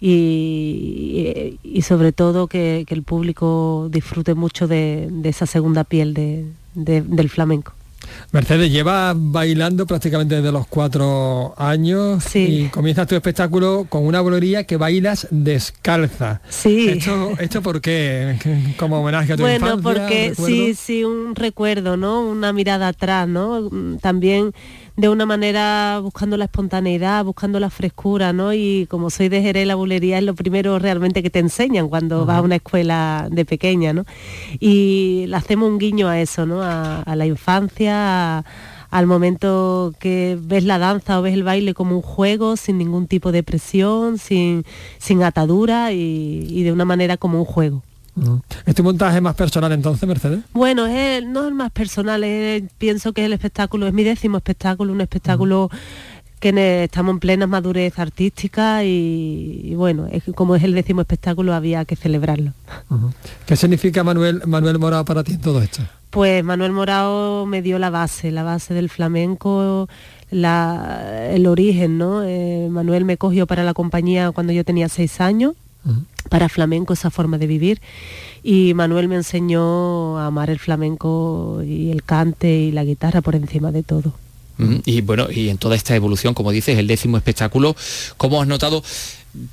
[0.00, 6.46] y, y sobre todo que, el público disfrute mucho de, esa segunda piel de-
[6.76, 7.72] de- del flamenco.
[8.32, 12.38] Mercedes, lleva bailando prácticamente desde los cuatro años Sí.
[12.38, 16.40] y comienzas tu espectáculo con una bolería que bailas descalza.
[16.48, 16.88] Sí.
[16.88, 18.36] ¿Esto, esto por qué?
[18.78, 20.46] Como homenaje a tu Bueno, infancia, porque recuerdo?
[20.54, 22.20] sí, sí, un recuerdo, ¿no?
[22.22, 23.68] Una mirada atrás, ¿no?
[23.70, 24.52] Mm, También
[24.98, 28.52] de una manera buscando la espontaneidad, buscando la frescura, ¿no?
[28.52, 32.26] Y como soy de Jerez, la bulería es lo primero realmente que te enseñan cuando
[32.26, 34.04] vas a una escuela de pequeña, ¿no?
[34.58, 36.62] Y le hacemos un guiño a eso, ¿no?
[36.62, 38.44] A, a la infancia, a-
[38.90, 43.06] al momento que ves la danza o ves el baile como un juego, sin ningún
[43.06, 44.64] tipo de presión, sin,
[44.98, 47.84] sin atadura y- y de una manera como un juego.
[48.66, 50.40] ¿Es tu montaje más personal entonces, Mercedes?
[50.52, 53.92] Bueno, es el- no es el más personal, es- pienso que es el espectáculo, es
[53.94, 55.70] mi décimo espectáculo, un espectáculo
[56.40, 61.52] que estamos en plena madurez artística y, y bueno, es como es el décimo espectáculo
[61.52, 62.52] había que celebrarlo.
[63.46, 65.82] ¿Qué significa Manuel, Manuel Morado para ti en todo esto?
[66.10, 69.88] Pues Manuel Morao me dio la base, la base del flamenco,
[70.30, 72.22] la- el origen, ¿no?
[72.24, 75.54] Eh, Manuel me cogió para la compañía cuando yo tenía seis años,
[76.28, 77.80] para flamenco, esa forma de vivir,
[78.42, 83.34] y Manuel me enseñó a amar el flamenco y el cante y la guitarra por
[83.34, 84.12] encima de todo.
[84.84, 87.76] Y bueno, y en toda esta evolución, como dices, el décimo espectáculo,
[88.16, 88.82] ¿cómo has notado?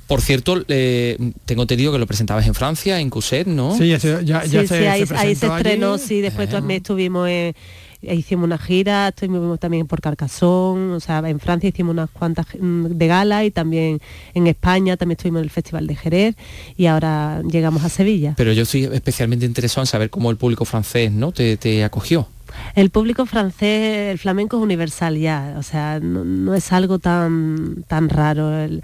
[0.08, 3.76] Por cierto, eh, tengo entendido que lo presentabas en Francia, en Cousset, ¿no?
[3.78, 5.56] Sí, ya, ya sí, se, sí, ahí, se ahí se presentó allí.
[5.58, 7.54] estrenó, sí, después también estuvimos, en-
[8.02, 12.86] hicimos una gira, estuvimos también por Carcassonne, o sea, en Francia hicimos unas cuantas mm,
[12.86, 14.00] de gala y también
[14.34, 16.36] en España también estuvimos en el Festival de Jerez
[16.76, 18.34] y ahora llegamos a Sevilla.
[18.36, 21.32] Pero yo estoy especialmente interesado en saber cómo el público francés ¿no?
[21.32, 22.28] te acogió.
[22.76, 27.84] El público francés, el flamenco es universal ya, o sea, no, no es algo tan,
[27.88, 28.52] tan raro.
[28.54, 28.82] El,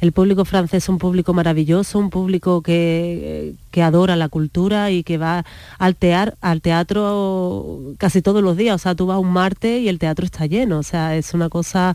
[0.00, 5.02] el público francés es un público maravilloso, un público que, que adora la cultura y
[5.02, 5.44] que va
[5.78, 8.76] al, tear- al teatro casi todos los días.
[8.76, 11.50] O sea, tú vas un martes y el teatro está lleno, o sea, es una
[11.50, 11.94] cosa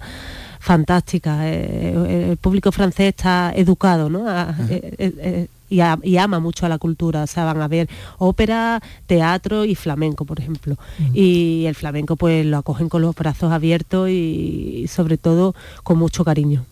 [0.59, 1.49] fantástica.
[1.49, 4.29] Eh, el público francés está educado, ¿no?
[4.29, 7.61] A- eh, eh, eh, y, a- y ama mucho a la cultura, o sea, van
[7.61, 10.78] a ver ópera, teatro y flamenco, por ejemplo.
[11.13, 15.97] Y el flamenco pues lo acogen con los brazos abiertos y, y sobre todo con
[15.97, 16.65] mucho cariño.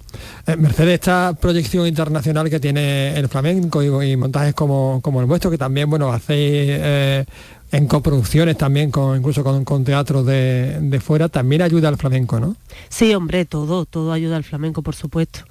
[0.48, 5.28] Eh, Mercedes, esta proyección internacional que tiene el flamenco y, y montajes como, como el
[5.28, 7.26] vuestro, que también, bueno, hacéis eh,
[7.72, 12.40] en coproducciones también, con, incluso con, con teatros de, de fuera, también ayuda al flamenco,
[12.40, 12.56] ¿no?
[12.90, 15.42] Sí, hombre, todo, todo ayuda al flamenco, por supuesto.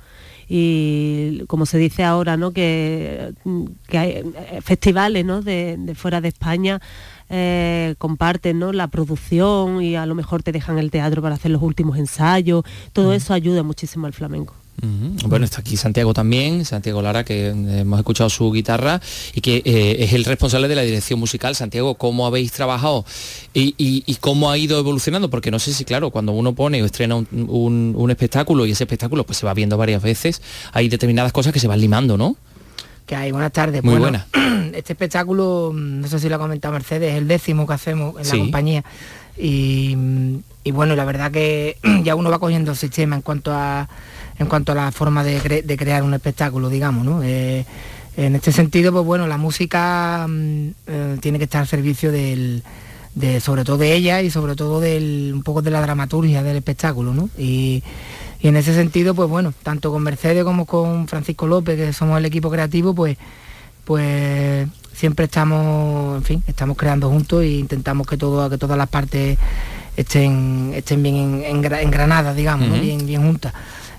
[0.49, 2.53] Y como se dice ahora, ¿no?
[2.53, 3.33] Que,
[3.89, 5.43] que hay eh, festivales ¿no?
[5.43, 6.81] de, de fuera de España
[7.29, 8.73] eh, comparten ¿no?
[8.73, 12.65] la producción y a lo mejor te dejan el teatro para hacer los últimos ensayos.
[12.93, 14.55] Todo eso ayuda muchísimo al flamenco.
[15.27, 19.01] Bueno, está aquí Santiago también, Santiago Lara, que eh, hemos escuchado su guitarra
[19.35, 21.57] y que eh, es el responsable de la dirección musical.
[21.57, 23.05] Santiago, ¿cómo habéis trabajado
[23.55, 25.31] y, y- y cómo ha ido evolucionando?
[25.31, 28.73] Porque no sé si, claro, cuando uno pone o estrena un, un- un espectáculo y
[28.73, 32.17] ese espectáculo pues se va viendo varias veces, hay determinadas cosas que se van limando,
[32.19, 32.37] ¿no?
[33.07, 33.83] Que hay, buenas tardes.
[33.83, 34.23] Muy Bueno,
[34.75, 38.19] Este espectáculo, mm, no sé si lo ha comentado Mercedes, es el décimo que hacemos
[38.19, 38.37] en Sí.
[38.37, 38.85] la compañía.
[39.39, 43.53] Y, mm, y bueno, la verdad que ya uno va cogiendo el sistema en cuanto
[43.55, 43.89] a
[44.39, 47.23] en cuanto a la forma de, cre- de crear un espectáculo, digamos, ¿no?
[47.23, 47.65] Eh,
[48.17, 52.63] en este sentido, pues bueno, la música mm, eh, tiene que estar al servicio del,
[53.15, 56.57] de, sobre todo de ella y sobre todo del, un poco de la dramaturgia del
[56.57, 57.29] espectáculo, ¿no?
[57.39, 57.83] Y,
[58.41, 62.19] y en ese sentido, pues bueno, tanto con Mercedes como con Francisco López, que somos
[62.19, 63.17] el equipo creativo, pues,
[63.85, 68.89] pues siempre estamos, en fin, estamos creando juntos e intentamos que todo, que todas las
[68.89, 69.39] partes
[69.97, 72.75] estén, estén bien en- engra- engranadas, digamos, ¿no?
[72.75, 72.83] Ujú.
[72.83, 73.53] bien, bien juntas.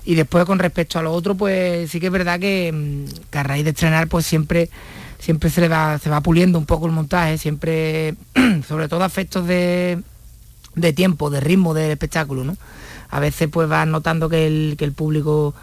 [0.08, 3.38] Y después con respecto a lo otro, pues sí que es verdad que, mm, que
[3.38, 4.70] a raíz de estrenar, pues siempre
[5.18, 8.14] siempre se le va, se va puliendo un poco el montaje, siempre,
[8.66, 10.00] sobre todo aspectos de,
[10.76, 12.56] de tiempo, de ritmo del espectáculo, ¿no?
[13.10, 15.54] A veces pues vas notando que el, que el público,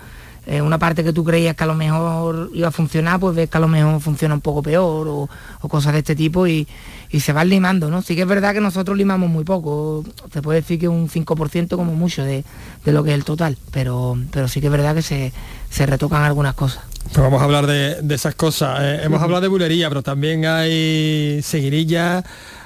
[0.46, 3.50] eh, una parte que tú creías que a lo mejor iba a funcionar, pues ves
[3.50, 5.28] que a lo mejor funciona un poco peor o,
[5.62, 6.68] o cosas de este tipo y,
[7.12, 8.02] y se van limando, ¿no?
[8.02, 11.76] Sí que es verdad que nosotros limamos muy poco, se puede decir que un 5%
[11.76, 12.44] como mucho de,
[12.84, 15.32] de lo que es el total, pero, pero sí que es verdad que se,
[15.70, 16.84] se retocan algunas cosas.
[17.06, 18.80] Pues vamos a hablar de, de esas cosas.
[18.82, 22.24] Eh, hemos hablado de bulería, pero también hay seguirilla,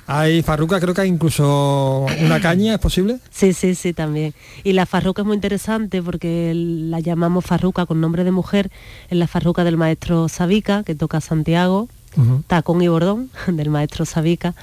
[0.08, 3.20] hay farruca, creo que hay incluso una caña, ¿es posible?
[3.30, 4.34] Sí, sí, sí, también.
[4.64, 8.72] Y la farruca es muy interesante porque la llamamos farruca con nombre de mujer,
[9.10, 11.90] es la farruca del maestro Sabica, que toca Santiago,
[12.48, 14.56] Tacón y Bordón, del maestro Sabica.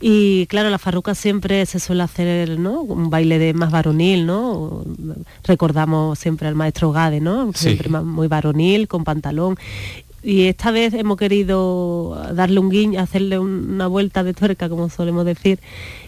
[0.00, 2.82] Y claro, la farruca siempre se suele hacer, ¿no?
[2.82, 4.84] Un baile de más varonil, ¿no?
[5.44, 7.52] Recordamos siempre al maestro Gade, ¿no?
[7.54, 9.56] Siempre muy varonil, con pantalón.
[10.22, 14.90] Y esta vez hemos querido darle un guiño, hacerle un- una vuelta de tuerca, como
[14.90, 15.60] solemos decir,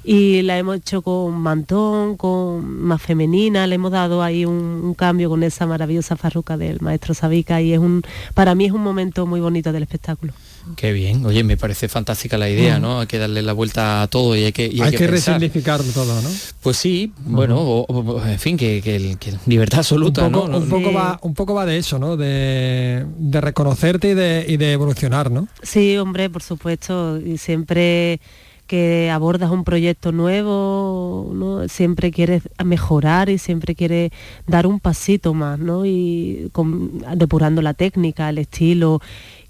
[0.04, 4.92] y la hemos hecho con mantón, con más femenina, le hemos dado ahí un, un
[4.92, 8.02] cambio con esa maravillosa farruca del maestro Sabica y es un,
[8.34, 10.34] para mí es un momento muy bonito del espectáculo.
[10.76, 13.00] Qué bien, oye, me parece fantástica la idea, ¿no?
[13.00, 15.34] Hay que darle la vuelta a todo y hay que, y hay hay que, pensar.
[15.40, 16.28] resignificarlo todo, ¿no?
[16.62, 20.48] Pues sí, bueno, o- o- en fin, que, que el- que libertad absoluta, un poco,
[20.48, 20.58] ¿no?
[20.58, 22.16] un poco va, un poco va de eso, ¿no?
[22.16, 25.48] De, de reconocerte y de, y de evolucionar, ¿no?
[25.62, 28.20] Sí, hombre, por supuesto, y siempre
[28.68, 31.68] que abordas un proyecto nuevo, ¿no?
[31.68, 34.12] siempre quieres mejorar y siempre quieres
[34.46, 35.84] dar un pasito más, ¿no?
[35.84, 39.00] Y con- depurando la técnica, el estilo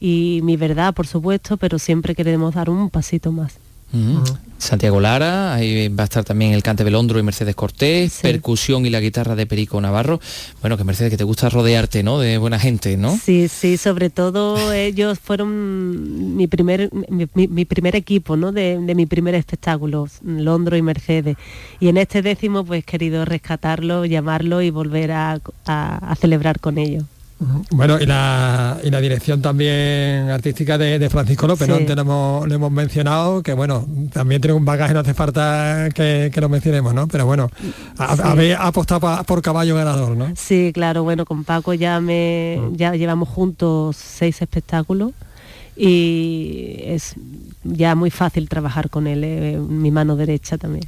[0.04, 3.52] y mi verdad, por supuesto, pero siempre queremos dar un pasito más.
[4.56, 8.90] Santiago Lara, ahí va a estar también el cante Belondro y Mercedes Cortés, percusión y
[8.90, 10.18] la guitarra de Perico Navarro.
[10.62, 12.18] Bueno, que Mercedes, que te gusta rodearte, ¿no?
[12.18, 13.14] De buena gente, ¿no?
[13.22, 18.50] Sí, sí, sobre todo ellos fueron mi primer, mi, mi- mi primer equipo, ¿no?
[18.50, 21.36] De, de mi primer espectáculo, Londro y Mercedes.
[21.78, 26.60] Y en este décimo, pues he querido rescatarlo, llamarlo y volver a, a- a celebrar
[26.60, 27.04] con ellos.
[27.70, 31.78] Bueno, y la, y la dirección también artística de, de Francisco López, ¿no?
[31.78, 31.86] Sí.
[31.86, 36.30] Lo hemos, lo hemos mencionado, que bueno, también tiene un bagaje, no hace falta que,
[36.32, 37.08] que lo mencionemos, ¿no?
[37.08, 37.72] Pero bueno, Sí.
[38.22, 40.32] habéis apostado por caballo ganador, ¿no?
[40.36, 45.12] Sí, claro, bueno, con Paco ya me ya llevamos juntos seis espectáculos
[45.76, 47.14] y es
[47.64, 50.84] ya muy fácil trabajar con él, eh, mi mano derecha también.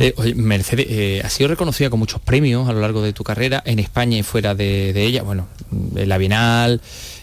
[0.00, 3.24] Eh, oye, Mercedes, eh, has sido reconocida con muchos premios a lo largo de tu
[3.24, 5.46] carrera, en España y fuera de, de ella, bueno,
[5.94, 6.80] en la Bienal,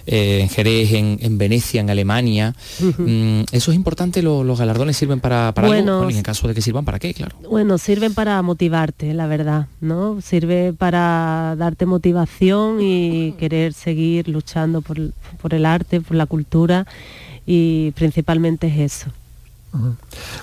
[0.07, 2.55] eh, en Jerez, en, en Venecia, en Alemania.
[2.79, 4.21] Mm, ¿Eso es importante?
[4.23, 6.03] ¿Lo- ¿Los galardones sirven para, para Bueno, algo?
[6.05, 7.13] Bueno, y en caso de que sirvan, ¿para qué?
[7.13, 7.35] Claro.
[7.49, 10.19] Bueno, sirven para motivarte, la verdad, ¿no?
[10.21, 14.97] Sirve para darte motivación y querer seguir luchando por,
[15.41, 16.85] por el arte, por la cultura
[17.45, 19.11] y principalmente es eso.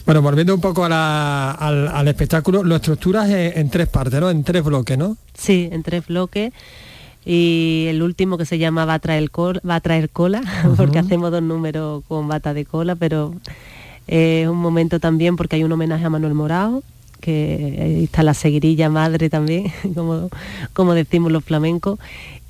[0.07, 4.19] Bueno, volviendo un poco a la- al, al espectáculo, lo estructuras en, en tres partes,
[4.21, 4.31] ¿no?
[4.31, 5.17] En tres bloques, ¿no?
[5.35, 6.53] Sí, en tres bloques.
[7.27, 10.41] Y el último que se llama Va a traer, col- va a traer cola,
[10.79, 13.35] porque hacemos dos números con bata de cola, pero
[14.07, 16.83] es un momento también porque hay un homenaje a Manuel Morao,
[17.21, 20.29] que ahí está la seguirilla madre también, como,
[20.73, 21.99] como decimos los flamencos.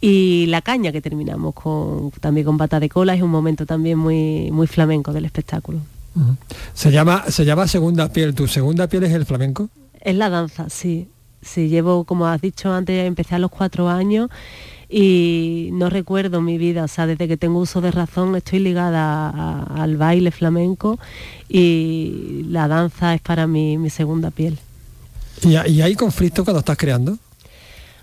[0.00, 3.98] Y la caña que terminamos con, también con bata de cola es un momento también
[3.98, 5.80] muy, muy flamenco del espectáculo.
[6.74, 8.34] Se llama, se llama segunda piel.
[8.34, 9.68] ¿Tu segunda piel es el flamenco?
[10.00, 11.08] Es la danza, sí.
[11.42, 14.28] Sí, llevo, como has dicho antes, empecé a los cuatro años
[14.88, 19.62] y no recuerdo mi vida, o sea, desde que tengo uso de razón estoy ligada
[19.62, 20.98] al baile flamenco
[21.48, 24.58] y la danza es para mí mi segunda piel.
[25.42, 27.18] ¿Y, y hay conflicto cuando estás creando?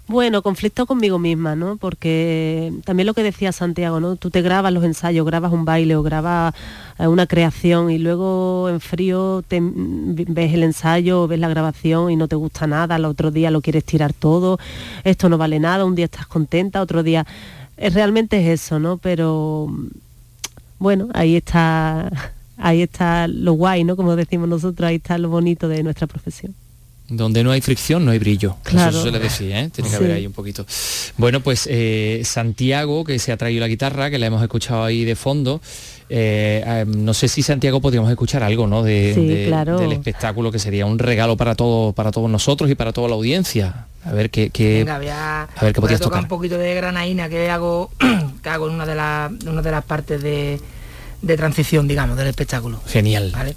[0.08, 1.78] Bueno, conflicto conmigo misma, ¿no?
[1.78, 4.18] Porque también lo que decía Santiago, ¿no?
[4.18, 6.54] Tú te grabas los ensayos, grabas un baile o grabas
[7.00, 12.18] eh, una creación y luego en frío te, ves el ensayo, ves la grabación y
[12.18, 14.60] no te gusta nada, al otro día lo quieres tirar todo,
[15.04, 17.26] esto no vale nada, un día estás contenta, otro día...
[17.78, 18.98] Es, realmente es eso, ¿no?
[18.98, 19.70] Pero
[20.78, 22.12] bueno, ahí está,
[22.58, 23.96] ahí está lo guay, ¿no?
[23.96, 26.54] Como decimos nosotros, ahí está lo bonito de nuestra profesión.
[27.08, 28.58] Donde no hay fricción, no hay brillo.
[28.64, 28.90] Claro.
[28.90, 29.70] Eso se suele decir, ¿eh?
[29.72, 30.04] Tiene que Sí.
[30.04, 30.66] haber ahí un poquito.
[31.18, 35.06] Bueno, pues eh, Santiago, que se ha traído la guitarra, que la hemos escuchado ahí
[35.06, 35.62] de fondo.
[36.08, 38.84] eh, eh, no sé si Santiago podríamos escuchar algo, ¿no?
[38.84, 39.80] De, Sí, de- claro.
[39.80, 43.16] Del espectáculo, que sería un regalo para todo, para todos nosotros y para toda la
[43.16, 43.86] audiencia.
[44.04, 46.24] A ver qué, qué- Venga, voy a, a ver qué voy a podías tocar tocar.
[46.24, 47.90] un poquito de granaína que hago,
[48.44, 50.60] que hago en una de, las una de las partes de,
[51.24, 52.82] de transición, digamos, del espectáculo.
[52.88, 53.32] Genial.
[53.34, 53.56] ¿Vale?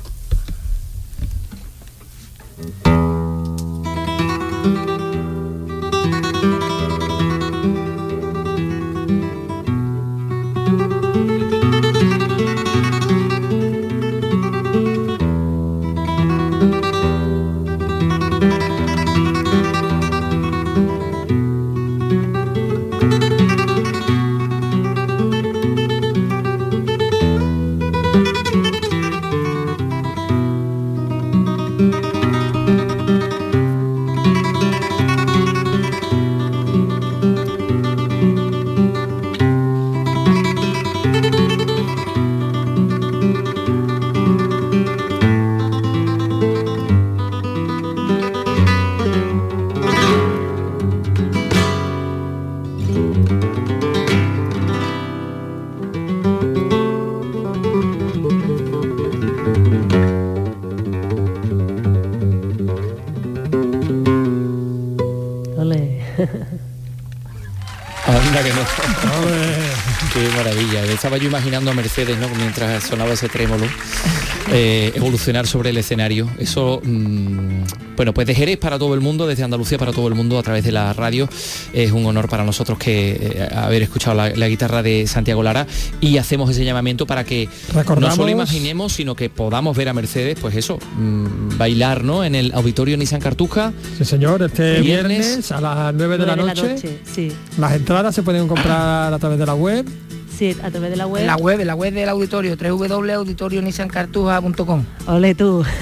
[71.19, 72.29] Yo imaginando a Mercedes, ¿no?
[72.37, 73.67] Mientras sonaba ese trémolo,
[74.53, 76.29] eh, evolucionar sobre el escenario.
[76.39, 77.63] Eso, mm,
[77.97, 80.43] bueno, pues de Jerez para todo el mundo, desde Andalucía para todo el mundo a
[80.43, 81.29] través de la radio.
[81.73, 85.67] Es un honor para nosotros que eh, haber escuchado la, la guitarra de Santiago Lara
[86.01, 89.93] y hacemos ese llamamiento para que no Recordamos- solo imaginemos, sino que podamos ver a
[89.95, 92.25] Mercedes, pues eso, mm, bailar, ¿no?
[92.25, 93.73] En el auditorio Nissan Cartuja.
[93.99, 95.19] Sí, señor, este Viernes.
[95.27, 96.77] viernes, a las 9 de la noche.
[97.15, 97.33] sí.
[97.59, 99.85] Las entradas se pueden comprar a través de la web.
[100.39, 101.21] Sí, a través de la web.
[101.23, 104.85] En la web, en la web del auditorio, www.auditorionissancartuja.com.
[105.07, 105.65] Ole tú.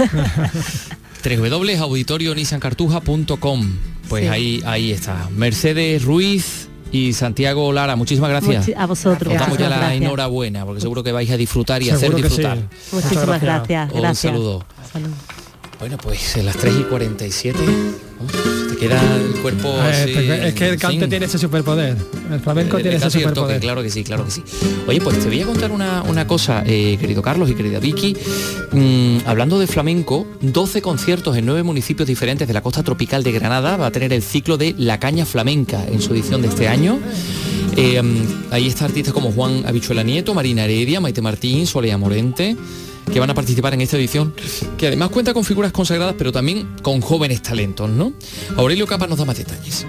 [1.24, 3.76] www.auditorionissancartuja.com
[4.08, 4.28] Pues Sí.
[4.28, 5.28] ahí, ahí está.
[5.34, 8.68] Mercedes Ruiz y Santiago Lara, muchísimas gracias.
[8.68, 9.32] Muchi- a vosotros.
[9.34, 10.02] Os damos ya Muchísimas la gracias.
[10.02, 12.22] enhorabuena, porque seguro que vais a disfrutar y hacer que sí.
[12.22, 12.58] disfrutar.
[12.92, 13.92] Muchísimas gracias.
[13.92, 14.32] Un Gracias.
[14.32, 14.64] saludo.
[14.92, 15.08] Salud.
[15.80, 17.58] Bueno, pues en las 3 y 47
[18.20, 20.10] uf, te queda el cuerpo Eh, así,
[20.46, 21.96] es que el cante sin- tiene ese superpoder.
[22.32, 23.60] El flamenco Eh, tiene ese toque, superpoder.
[23.60, 24.42] claro que sí, claro que sí.
[24.86, 28.16] Oye, pues te voy a contar una, una cosa, eh, querido Carlos y querida Vicky.
[28.72, 33.32] Mm, hablando de flamenco, 12 conciertos en nueve municipios diferentes de la costa tropical de
[33.32, 36.68] Granada va a tener el ciclo de La Caña Flamenca en su edición de este
[36.68, 36.98] año.
[37.76, 42.56] Eh, mm, ahí está artistas como Juan Habichuela Nieto, Marina Heredia, Maite Martín, Solea Morente
[43.12, 44.34] que van a participar en esta edición,
[44.76, 48.12] que además cuenta con figuras consagradas, pero también con jóvenes talentos, ¿no?
[48.56, 49.86] Aurelio Capa nos da más detalles.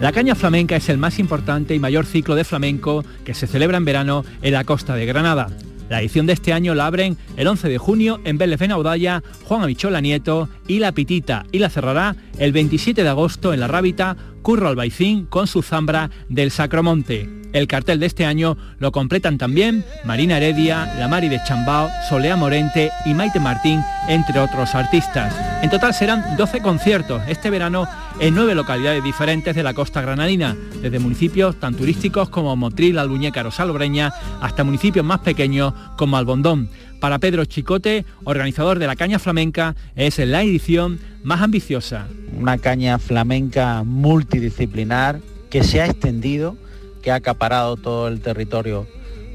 [0.00, 3.78] La caña flamenca es el más importante y mayor ciclo de flamenco que se celebra
[3.78, 5.48] en verano en la costa de Granada.
[5.88, 9.62] La edición de este año la abren el 11 de junio en Vélez Benaudalla, Juan
[9.62, 14.16] Abichola Nieto y La Pitita y la cerrará el 27 de agosto en La Rábita,
[14.42, 17.43] Curro Albaicín con su zambra del Sacromonte.
[17.54, 22.34] El cartel de este año lo completan también Marina Heredia, La Mari de Chambao, Solea
[22.36, 25.32] Morente y Maite Martín, entre otros artistas.
[25.62, 27.86] En total serán 12 conciertos este verano
[28.18, 33.46] en nueve localidades diferentes de la costa granadina, desde municipios tan turísticos como Motril, Albuñécar
[33.46, 36.68] o Salobreña, hasta municipios más pequeños como Albondón.
[36.98, 42.08] Para Pedro Chicote, organizador de la Caña Flamenca, es la edición más ambiciosa.
[42.36, 46.56] una caña flamenca multidisciplinar que se ha extendido,
[47.04, 48.86] que ha acaparado todo el territorio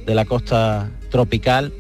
[0.07, 1.71] de la costa tropical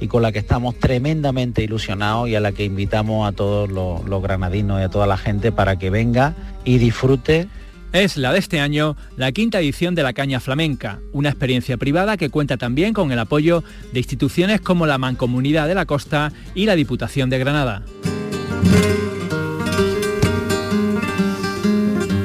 [0.00, 4.22] y con la que estamos tremendamente ilusionados y a la que invitamos a todos los,
[4.22, 6.34] granadinos y a toda la gente para que venga
[6.64, 7.46] y disfrute
[7.92, 12.16] Es la de este año la quinta edición de la Caña Flamenca, una experiencia privada
[12.16, 16.64] que cuenta también con el apoyo de instituciones como la Mancomunidad de la Costa y
[16.64, 17.82] la Diputación de Granada.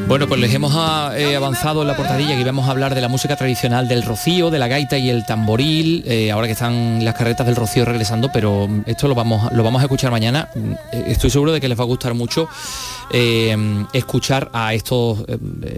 [0.09, 3.01] Bueno, pues les hemos ah, eh, avanzado en la portadilla que íbamos a hablar de
[3.01, 7.05] la música tradicional del rocío, de la gaita y el tamboril, eh, ahora que están
[7.05, 10.49] las carretas del rocío regresando, pero esto lo vamos, a- lo vamos a escuchar mañana.
[10.91, 12.47] Eh, Estoy seguro de que les va a gustar mucho
[13.11, 13.55] eh,
[13.93, 15.19] escuchar a estos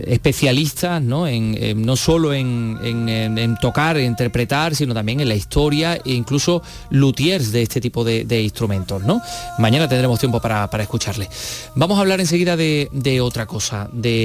[0.07, 1.27] especialistas, ¿no?
[1.27, 7.51] En, no solo en, tocar, en interpretar, sino también en la historia e incluso luthiers
[7.51, 9.21] de este tipo de, de instrumentos, ¿no?
[9.59, 11.27] Mañana tendremos tiempo para, para escucharle.
[11.75, 14.20] Vamos a hablar enseguida de, de otra cosa, de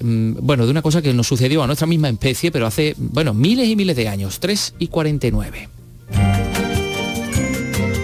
[0.00, 3.34] mm, bueno, de una cosa que nos sucedió a nuestra misma especie, pero hace bueno
[3.34, 5.68] miles y miles de años, 3 y 49.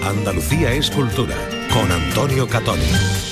[0.04, 1.36] Andalucía es cultura,
[1.72, 3.31] con Antonio Catoni.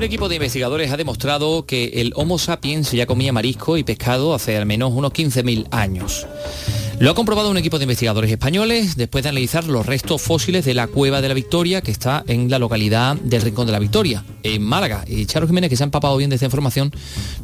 [0.00, 4.32] Un equipo de investigadores ha demostrado que el Homo sapiens ya comía marisco y pescado
[4.32, 6.26] hace al menos unos 15.000 años.
[7.00, 10.74] Lo ha comprobado un equipo de investigadores españoles después de analizar los restos fósiles de
[10.74, 14.22] la Cueva de la Victoria, que está en la localidad del Rincón de la Victoria,
[14.42, 15.06] en Málaga.
[15.06, 16.92] Y Charo Jiménez, que se ha empapado bien de esta información,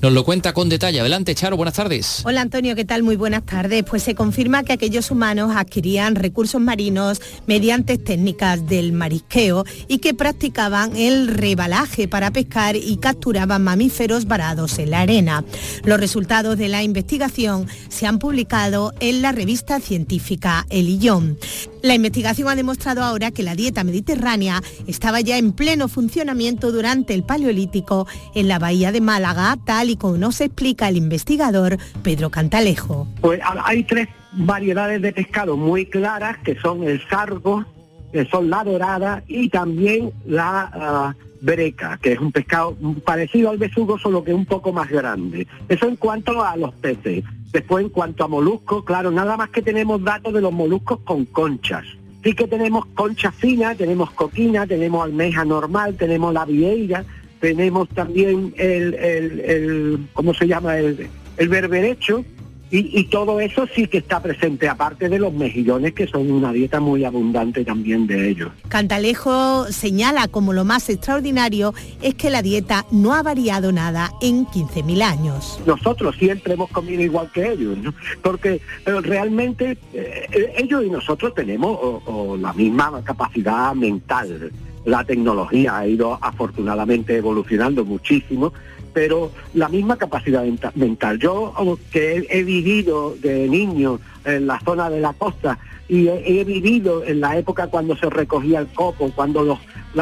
[0.02, 1.00] nos lo cuenta con detalle.
[1.00, 2.20] Adelante, Charo, buenas tardes.
[2.26, 3.02] Hola Antonio, ¿qué tal?
[3.02, 3.82] Muy buenas tardes.
[3.88, 10.12] Pues se confirma que aquellos humanos adquirían recursos marinos mediante técnicas del marisqueo y que
[10.12, 15.46] practicaban el rebalaje para pescar y capturaban mamíferos varados en la arena.
[15.82, 19.45] Los resultados de la investigación se han publicado en la revista
[19.80, 21.36] científica El.
[21.82, 27.14] La investigación ha demostrado ahora que la dieta mediterránea estaba ya en pleno funcionamiento durante
[27.14, 32.30] el Paleolítico en la bahía de Málaga, tal y como nos explica el investigador Pedro
[32.30, 33.06] Cantalejo.
[33.20, 37.64] Pues ha- hay tres variedades de pescado muy claras que son el sargo,
[38.12, 41.14] que son la dorada y también la ah,
[41.46, 45.46] breca, que es un pescado parecido al besugo, solo que un poco más grande.
[45.68, 47.24] Eso en cuanto a los peces.
[47.52, 51.24] Después, en cuanto a moluscos, claro, nada más que tenemos datos de los moluscos con
[51.24, 51.84] conchas.
[52.22, 57.04] Sí que tenemos concha fina, tenemos coquina, tenemos almeja normal, tenemos la vieira,
[57.40, 60.76] tenemos también el, el, el ¿cómo se llama?
[60.76, 62.24] El, el berberecho,
[62.70, 66.52] y, y todo eso sí que está presente, aparte de los mejillones, que son una
[66.52, 68.50] dieta muy abundante también de ellos.
[68.68, 74.46] Cantalejo señala como lo más extraordinario es que la dieta no ha variado nada en
[74.46, 75.60] 15.000 años.
[75.66, 77.94] Nosotros siempre hemos comido igual que ellos, ¿no?
[78.22, 84.50] porque realmente eh, ellos y nosotros tenemos o- o la misma capacidad mental.
[84.84, 88.52] La tecnología ha ido afortunadamente evolucionando muchísimo,
[88.96, 91.18] pero la misma capacidad menta- mental.
[91.18, 96.42] Yo oh, que he, vivido de niño en la zona de la costa y he,
[96.44, 99.58] vivido en la época cuando se recogía el coco, cuando los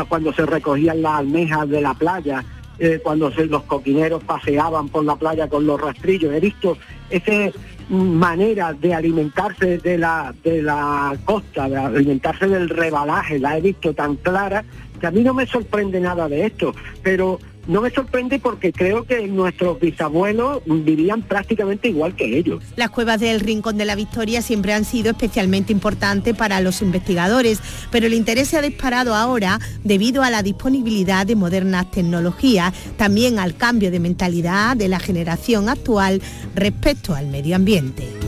[0.09, 2.45] cuando se recogían las almejas de la playa,
[2.79, 6.33] eh, cuando los coquineros paseaban por la playa con los rastrillos.
[6.33, 6.79] He visto
[7.11, 7.51] esa
[7.89, 13.93] manera de alimentarse de la, de la costa, de alimentarse del rebalaje, la he visto
[13.93, 14.65] tan clara
[15.01, 16.73] que a mí no me sorprende nada de esto,
[17.03, 22.63] pero no me sorprende porque creo que nuestros bisabuelos vivían prácticamente igual que ellos.
[22.77, 27.61] Las cuevas del Rincón de la Victoria siempre han sido especialmente importantes para los investigadores,
[27.91, 33.39] pero el interés se ha disparado ahora debido a la disponibilidad de modernas tecnologías, también
[33.39, 36.23] al cambio de mentalidad de la generación actual
[36.55, 38.24] respecto al medio ambiente.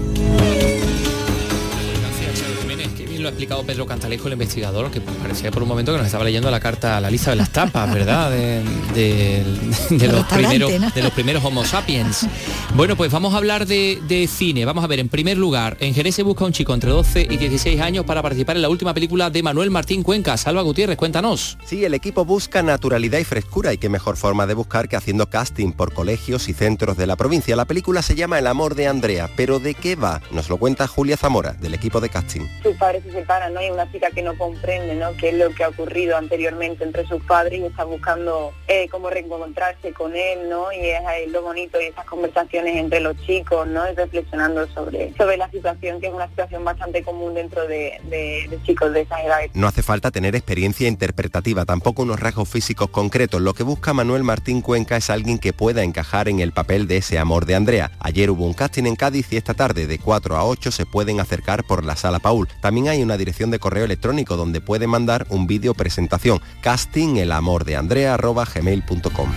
[3.27, 6.22] Lo ha explicado Pedro Cantalejo, el investigador, que parecía por un momento que nos estaba
[6.22, 8.31] leyendo la carta, la lista de las tapas, ¿verdad?
[8.31, 8.62] De,
[8.95, 9.45] de-
[9.91, 10.91] de los, primeros, ¿no?
[10.91, 12.27] de los primeros Homo sapiens.
[12.74, 14.64] Bueno, pues vamos a hablar de, de cine.
[14.64, 17.37] Vamos a ver, en primer lugar, en Jerez se busca un chico entre 12 y
[17.37, 20.37] 16 años para participar en la última película de Manuel Martín Cuenca.
[20.37, 21.59] Salva Gutiérrez, cuéntanos.
[21.64, 25.29] Sí, el equipo busca naturalidad y frescura y qué mejor forma de buscar que haciendo
[25.29, 27.57] casting por colegios y centros de la provincia.
[27.57, 30.20] La película se llama El amor de Andrea, pero ¿de qué va?
[30.31, 32.43] Nos lo cuenta Julia Zamora, del equipo de casting.
[32.62, 33.61] sus padres se separan, ¿no?
[33.62, 35.12] Y una chica que no comprende, ¿no?
[35.17, 39.11] Qué es lo que ha ocurrido anteriormente entre sus padres y está buscando eh, cómo
[39.11, 40.71] reencontrarse con él, ¿no?
[40.73, 43.91] Y es ahí lo bonito y esas conversaciones entre los chicos, ¿no?
[43.91, 48.47] Y reflexionando sobre, sobre la situación, que es una situación bastante común dentro de, de-
[48.49, 49.51] de chicos de esas edades.
[49.55, 53.41] No hace falta tener experiencia interpretativa, tampoco unos rasgos físicos concretos.
[53.41, 56.99] Lo que busca Manuel Martín Cuenca es alguien que pueda encajar en el papel de
[56.99, 57.91] ese amor de Andrea.
[58.01, 61.21] Ayer hubo un casting en Cádiz y esta tarde de 4 a 8 se pueden
[61.21, 62.49] acercar por la sala Paul.
[62.61, 66.41] También hay una dirección de correo electrónico donde puede mandar un vídeo presentación.
[66.61, 69.33] Casting el amor de Andrea arroba gmail.com.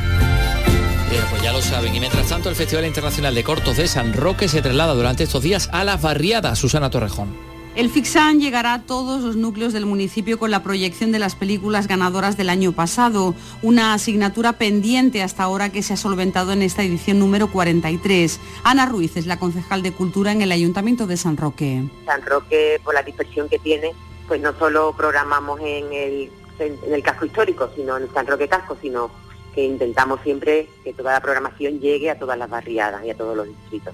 [1.09, 1.95] Bien, pues ya lo saben.
[1.95, 5.41] Y mientras tanto, el Festival Internacional de Cortos de San Roque se traslada durante estos
[5.41, 6.59] días a las barriadas.
[6.59, 7.48] Susana Torrejón.
[7.75, 11.87] El FIXAN llegará a todos los núcleos del municipio con la proyección de las películas
[11.87, 16.83] ganadoras del año pasado, una asignatura pendiente hasta ahora que se ha solventado en esta
[16.83, 18.39] edición número 43.
[18.63, 21.83] Ana Ruiz es la concejal de Cultura en el Ayuntamiento de San Roque.
[22.05, 23.93] San Roque, por la dispersión que tiene,
[24.27, 28.77] pues no solo programamos en el, en el casco histórico, sino en San Roque Casco,
[28.81, 29.11] sino
[29.53, 33.37] que intentamos siempre que toda la programación llegue a todas las barriadas y a todos
[33.37, 33.93] los distritos.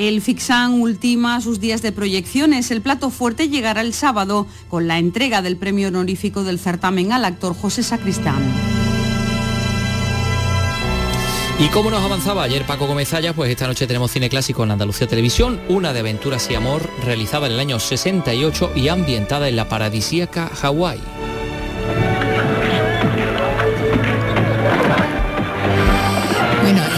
[0.00, 2.70] El FIXAN ultima sus días de proyecciones.
[2.70, 7.26] El plato fuerte llegará el sábado con la entrega del premio honorífico del certamen al
[7.26, 8.42] actor José Sacristán.
[11.58, 14.70] Y como nos avanzaba ayer Paco Gómez Zaya, pues esta noche tenemos cine clásico en
[14.70, 19.56] Andalucía Televisión, una de aventuras y amor realizada en el año 68 y ambientada en
[19.56, 21.19] la paradisíaca Hawái.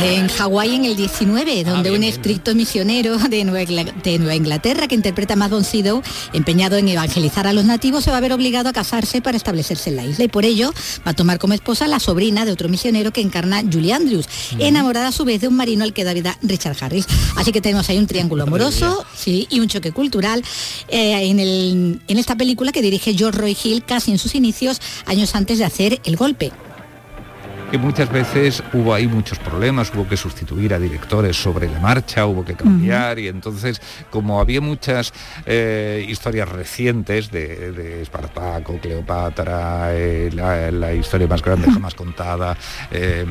[0.02, 4.88] En Hawái en el 19, donde un estricto misionero de Nueva, Ingla- de Nueva Inglaterra
[4.88, 8.20] que interpreta a Matt von Sydow, empeñado en evangelizar a los nativos, se va a
[8.20, 10.72] ver obligado a casarse para establecerse en la isla y por ello
[11.06, 14.26] va a tomar como esposa la sobrina de otro misionero que encarna Julie Andrews,
[14.58, 17.06] enamorada a su vez de un marino al que da vida Richard Harris.
[17.36, 20.42] Así que tenemos ahí un triángulo amoroso sí, y un choque cultural
[20.88, 24.80] eh, en, el- en esta película que dirige George Roy Hill casi en sus inicios,
[25.06, 26.50] años antes de hacer El Golpe.
[27.72, 32.26] Que muchas veces hubo ahí muchos problemas, hubo que sustituir a directores sobre la marcha,
[32.26, 35.10] hubo que cambiar y entonces como había muchas
[35.46, 42.58] eh, historias recientes de, de Espartaco, Cleopatra, eh, la, la historia más grande jamás contada,
[42.90, 43.24] eh,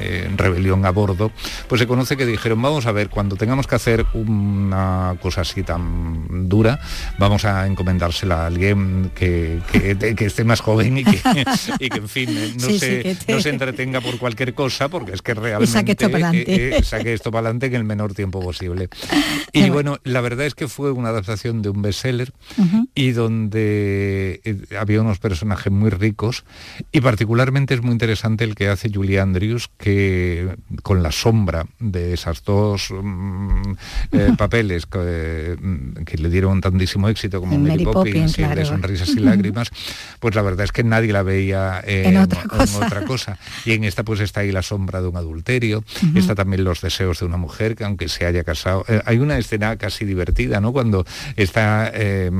[0.00, 1.30] eh, Rebelión a bordo,
[1.68, 5.62] pues se conoce que dijeron vamos a ver, cuando tengamos que hacer una cosa así
[5.62, 6.80] tan dura,
[7.18, 11.44] vamos a encomendársela a alguien que, que- que esté más joven y que,
[11.78, 14.54] y que en fin, eh, no, Sí, se, te- no se entretenga detenga por cualquier
[14.54, 16.54] cosa, porque es que realmente saque esto para adelante.
[16.54, 18.88] eh, eh, saque esto para adelante en el menor tiempo posible.
[19.54, 22.32] Y bueno, la verdad es que fue una adaptación de un bestseller
[22.94, 26.44] y donde eh, había unos personajes muy ricos
[26.90, 32.14] y particularmente es muy interesante el que hace Julie Andrews, que con la sombra de
[32.14, 33.72] esas dos mm,
[34.12, 35.56] eh, papeles que, eh,
[36.06, 38.64] que le dieron tantísimo éxito como En Mary Mary Poppins, de.
[38.64, 39.20] Sonrisas y.
[39.20, 39.70] Lágrimas,
[40.18, 42.86] pues la verdad es que nadie la veía eh, En otra en cosa.
[42.86, 43.38] otra cosa.
[43.66, 47.20] Y en esta pues está ahí la sombra de un adulterio, está también los deseos
[47.20, 50.72] de una mujer que aunque se haya casado, eh, hay una escena casi divertida, ¿no?
[50.72, 51.04] Cuando
[51.36, 52.30] está eh,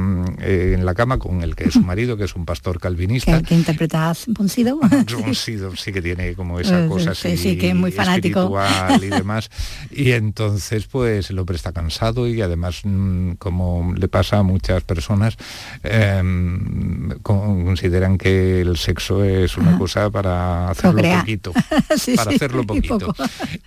[0.40, 2.82] eh, en la cama con el que es su marido, que es un pastor que
[2.82, 3.36] calvinista.
[3.36, 4.78] el que interpreta a Bonsido.
[5.10, 7.92] John Sido sí que tiene como esa Eh, cosa sí, así sí, que es muy
[7.92, 8.52] fanático.
[9.00, 9.50] y demás
[9.90, 14.82] y entonces pues el hombre está cansado y además mm, como le pasa a muchas
[14.84, 15.36] personas
[16.02, 19.78] em, con- consideran que el sexo es una Ajá.
[19.78, 21.02] cosa para hacerlo.
[21.22, 21.52] Poquito
[21.96, 23.14] Sí, para sí, hacerlo y poquito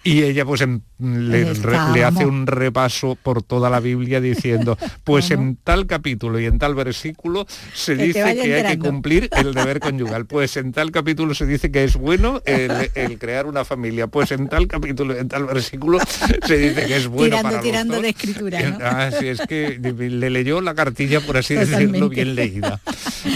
[0.03, 5.31] y ella pues em, le, re- hace un repaso por toda la Biblia diciendo pues
[5.31, 9.53] en tal capítulo y en tal versículo se Que dice que hay que cumplir el
[9.53, 10.25] deber conyugal.
[10.25, 14.07] Pues en tal capítulo se dice que es bueno el, el crear una familia.
[14.07, 15.99] Pues en tal capítulo, en tal versículo
[16.45, 18.03] se dice que es bueno tirando, para los tirando dos.
[18.03, 18.77] de escritura, ¿no?
[18.81, 22.79] Ah, sí, es que le leyó la cartilla, por así decirlo, bien leída.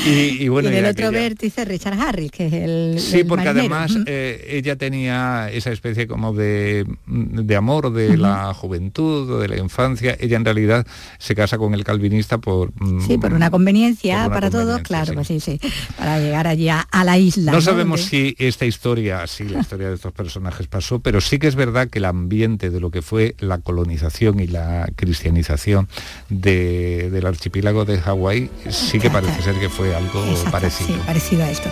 [0.05, 3.19] Y, y bueno, y del y otro aquella- vértice Richard Harris, que es el Sí,
[3.21, 3.75] el porque marinero.
[3.75, 9.47] además Eh, ella tenía esa especie como de, de amor de la juventud, o de
[9.47, 10.15] la infancia.
[10.19, 10.85] Ella en realidad
[11.17, 12.71] se casa con el calvinista por...
[12.81, 15.13] mm, Sí, por una conveniencia por una para todos, claro, sí.
[15.13, 15.59] pues sí, sí,
[15.97, 17.51] para llegar allí a, a la isla.
[17.51, 21.47] No sabemos si esta historia, sí, la historia de estos personajes pasó, pero sí que
[21.47, 25.87] es verdad que el ambiente de lo que fue la colonización y la cristianización
[26.29, 30.87] de- del archipiélago de Hawái sí que parece ser que fue algo Exacto, parecido.
[30.89, 31.69] Sí, parecido a esto.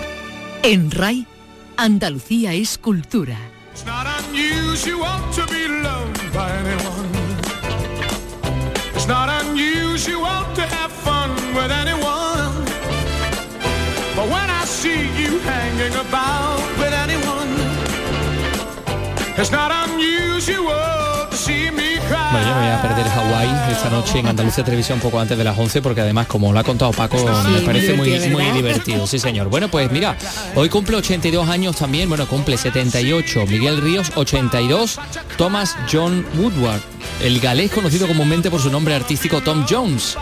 [0.63, 1.25] En RAI,
[1.77, 3.37] Andalucía es cultura.
[19.39, 21.86] It's not unusual to see me
[22.71, 26.27] a perder Hawái esta noche en Andalucía Televisión poco antes de las 11 porque además
[26.27, 27.17] como lo ha contado Paco
[27.51, 29.49] me parece muy, divertido, muy divertido, sí señor.
[29.49, 30.17] Bueno, pues mira,
[30.55, 34.99] hoy cumple 82 años también, bueno, cumple 78, Miguel Ríos 82,
[35.37, 36.81] Thomas John Woodward,
[37.21, 40.17] el galés conocido comúnmente por su nombre artístico Tom Jones.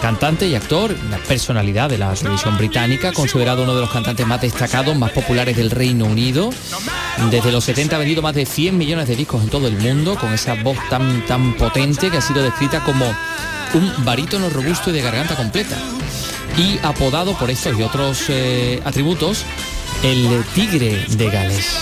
[0.00, 4.40] Cantante y actor, una personalidad de la televisión británica, considerado uno de los cantantes más
[4.40, 6.50] destacados, más populares del Reino Unido.
[7.30, 10.16] Desde los 70 ha vendido más de 100 millones de discos en todo el mundo,
[10.16, 13.04] con esa voz tan, tan potente que ha sido descrita como
[13.74, 15.76] un barítono robusto y de garganta completa.
[16.56, 19.44] Y apodado por estos y otros eh, atributos,
[20.02, 21.76] el tigre de Gales.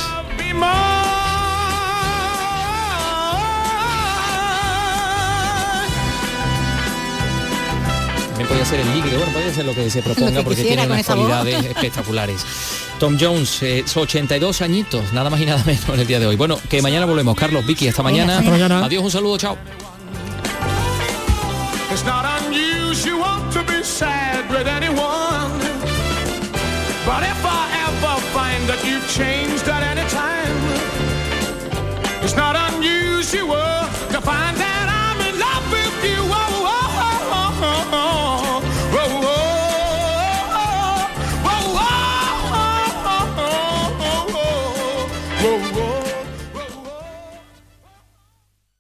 [8.49, 11.05] Podría ser el ligre, bueno, podría ser lo que se proponga que porque tiene unas
[11.05, 12.45] cualidades espectaculares.
[12.99, 16.37] Tom Jones, eh, 82 añitos, nada más y nada menos en el día de hoy.
[16.37, 17.37] Bueno, que mañana volvemos.
[17.37, 18.39] Carlos, Vicky, hasta mañana.
[18.39, 18.85] hasta mañana.
[18.85, 19.59] Adiós, un saludo, chao.
[21.93, 25.53] It's not unusual to be sad with anyone.
[27.05, 30.57] But if I ever find that you've changed at any time,
[32.23, 34.68] it's not unusual to find that